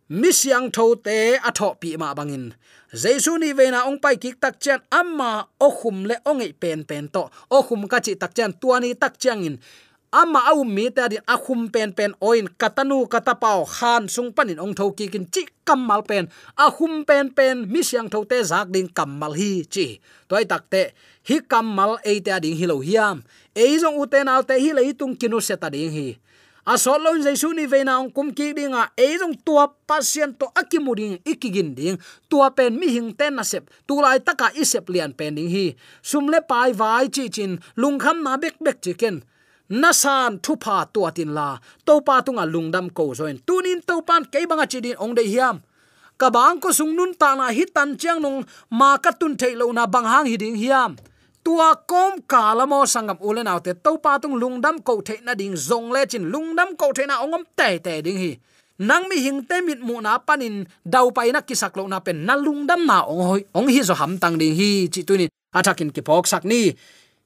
misyang 0.10 0.72
tho 0.72 0.96
te 0.96 1.38
a 1.38 1.52
tho 1.52 1.74
pi 1.82 1.98
ma 1.98 2.14
bangin. 2.14 2.54
Jesu 2.94 3.38
ni 3.38 3.54
ve 3.54 3.72
na 3.72 3.88
ong 3.90 4.00
pai 4.04 4.16
kik 4.22 4.38
tak 4.40 4.60
chan 4.60 4.80
amma 4.92 5.48
o 5.60 5.70
khum 5.72 6.06
le 6.06 6.16
ong 6.26 6.42
ei 6.42 6.54
pen 6.54 6.84
pen 6.84 7.08
to. 7.08 7.24
O 7.50 7.64
khum 7.64 7.88
ka 7.88 8.00
chi 8.06 8.14
tak 8.16 8.36
chan 8.36 8.54
tuani 8.62 8.94
tak 8.94 9.18
chang 9.18 9.44
in. 9.44 9.58
Amma 10.14 10.46
au 10.52 10.64
mi 10.64 10.90
ta 10.94 11.08
din 11.08 11.26
a 11.26 11.36
khum 11.38 11.70
pen 11.74 11.90
pen 11.98 12.14
oin, 12.22 12.46
katanu 12.62 13.08
katapao, 13.10 13.66
khan 13.66 14.08
sung 14.08 14.30
panin 14.36 14.62
ong 14.62 14.76
tho 14.78 14.92
ki 14.98 15.08
kin 15.14 15.26
chi 15.34 15.42
kamal 15.66 16.02
pen. 16.10 16.30
A 16.56 16.70
khum 16.70 17.02
pen 17.08 17.34
pen 17.34 17.66
mi 17.72 17.82
siang 17.82 18.10
tho 18.14 18.22
te 18.24 18.38
zak 18.44 18.70
ding 18.70 18.90
kamal 18.94 19.34
hi, 19.34 19.66
chi. 19.74 19.98
Toy 20.30 20.46
tak 20.46 20.70
te, 20.70 20.94
hi 21.28 21.42
kamal 21.50 21.98
ei 22.06 22.22
ta 22.22 22.38
ding 22.44 22.54
hi 22.60 22.66
lo 22.70 22.78
hiam. 22.78 23.26
Ei 23.56 23.80
jong 23.82 23.98
u 23.98 24.06
te 24.06 24.22
naw 24.24 24.42
te 24.46 24.56
hi 24.62 24.70
lei 24.78 24.94
tung 24.94 25.16
kinu 25.18 25.42
se 25.42 25.56
ta 25.58 25.70
ding 25.74 25.90
hi 25.90 26.08
asol 26.66 26.96
so 26.96 27.04
lo 27.04 27.12
jesu 27.20 27.52
ni 27.52 27.68
veina 27.68 28.00
na 28.00 28.10
kum 28.10 28.32
ki 28.32 28.54
dinga 28.56 28.88
e 28.96 29.20
jong 29.20 29.36
tua 29.44 29.68
pasien 29.68 30.32
to 30.40 30.48
akimuding 30.56 31.20
ikigin 31.28 31.76
ding 31.76 32.00
tua 32.30 32.52
pen 32.56 32.80
mi 32.80 32.88
hing 32.88 33.12
ten 33.12 33.36
na 33.36 33.44
sep 33.44 33.68
tu 33.86 34.00
lai 34.00 34.20
taka 34.20 34.48
isep 34.56 34.88
lian 34.88 35.12
pen 35.12 35.36
ding 35.36 35.52
hi. 35.52 35.76
Sumle 36.02 36.40
pai 36.48 36.72
vai 36.72 37.12
chi 37.12 37.28
chin 37.28 37.60
lungkham 37.76 38.24
na 38.24 38.38
bek 38.38 38.56
bek 38.64 38.80
chicken 38.80 39.20
nasan 39.70 40.40
thu 40.40 40.56
pa 40.56 40.88
tua 40.88 41.12
tin 41.12 41.36
la 41.36 41.60
to 41.84 42.00
pa 42.00 42.24
tunga 42.24 42.48
lungdam 42.48 42.88
ko 42.96 43.12
join 43.14 43.44
tunin 43.44 43.84
to 43.84 44.00
pan 44.08 44.24
ke 44.24 44.48
banga 44.48 44.64
chi 44.64 44.80
din 44.80 44.96
ong 44.96 45.16
de 45.20 45.24
hiam. 45.28 45.60
Ka 46.16 46.32
bang 46.32 46.64
ko 46.64 46.72
sung 46.72 46.96
nun 46.96 47.12
ta 47.12 47.36
na 47.36 47.52
hitan 47.52 48.00
chiang 48.00 48.24
nong 48.24 48.40
ma 48.72 48.96
ka 49.04 49.12
tun 49.12 49.36
thailo 49.36 49.68
na 49.76 49.84
bang 49.84 50.08
hang 50.08 50.28
hi 50.32 50.40
ding 50.40 50.56
hiam 50.56 50.96
tua 51.44 51.76
kom 51.86 52.24
kalamo 52.32 52.86
sangam 52.88 53.18
ulen 53.20 53.48
autte 53.48 53.74
to 53.84 53.98
pa 54.04 54.18
tung 54.18 54.36
lungdam 54.42 54.80
ko 54.88 55.02
the 55.02 55.16
na 55.26 55.34
ding 55.36 55.56
zong 55.56 55.92
le 55.92 56.06
chin 56.08 56.32
lungdam 56.34 56.76
ko 56.80 56.92
the 56.96 57.06
na 57.06 57.20
ongam 57.24 57.44
te 57.58 57.80
te 57.86 58.02
ding 58.02 58.18
hi. 58.18 58.32
Nang 58.80 59.08
mi 59.10 59.18
hing 59.26 59.44
te 59.50 59.62
mit 59.62 59.80
mu 59.80 60.02
na 60.02 60.18
panin 60.18 60.66
dau 60.94 61.12
pai 61.12 61.32
na 61.32 61.42
kisak 61.42 61.78
lo 61.78 61.88
na 61.88 62.00
pen 62.00 62.26
na 62.26 62.34
lungdam 62.36 62.82
na 62.90 62.98
ong 63.06 63.24
hoi, 63.30 63.42
ong 63.54 63.70
hi 63.70 63.82
zo 63.84 63.94
ham 63.94 64.18
tang 64.18 64.38
ding 64.42 64.56
hi, 64.56 64.88
chi 64.94 65.02
tunin 65.08 65.30
atakin 65.54 65.92
ki 65.96 66.02
pok 66.02 66.26
sak 66.28 66.44
ni. 66.44 66.74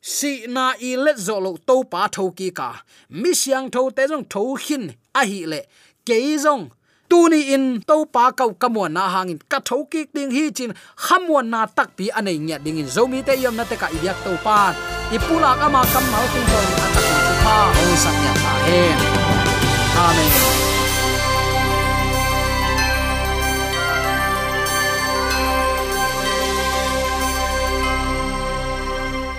Si 0.01 0.45
na 0.47 0.73
i 0.79 0.95
le 0.95 1.13
zo 1.17 1.39
lo 1.39 1.57
to 1.67 1.83
pa 1.91 2.07
tho 2.15 2.31
ki 2.37 2.49
ka. 2.51 2.69
Mi 3.09 3.31
siang 3.33 3.69
tho 3.73 3.89
te 3.95 4.03
jong 4.11 4.25
tho 4.33 4.55
hin 4.65 4.91
a 5.13 5.21
hi 5.29 5.45
le. 5.51 5.61
Ke 6.07 6.17
jong 6.43 6.69
tuni 7.09 7.41
in 7.55 7.81
to 7.87 8.05
pa 8.05 8.31
kau 8.31 8.51
kamon 8.61 8.91
na 8.93 9.03
hangin 9.13 9.39
ka 9.51 9.59
thoki 9.59 10.01
ding 10.13 10.31
hi 10.31 10.51
chin 10.57 10.71
khamon 10.95 11.45
na 11.53 11.65
tak 11.77 11.89
pi 11.97 12.05
anei 12.17 12.37
nya 12.47 12.57
ding 12.63 12.77
in. 12.81 12.87
Zomi 12.95 13.19
te 13.27 13.33
yom 13.43 13.55
na 13.55 13.63
te 13.63 13.75
ka 13.81 13.87
ibyak 13.95 14.17
to 14.25 14.31
pa 14.45 14.75
ipula 15.15 15.51
ka 15.59 15.67
ma 15.73 15.81
kam 15.93 16.05
mal 16.11 16.25
king 16.33 16.47
ko 16.51 16.59
atak 16.85 17.05
pa. 17.43 17.57
O 17.81 17.83
sakya 18.03 18.33
ta 18.43 18.53
hen. 18.65 18.99
Amen. 20.05 20.76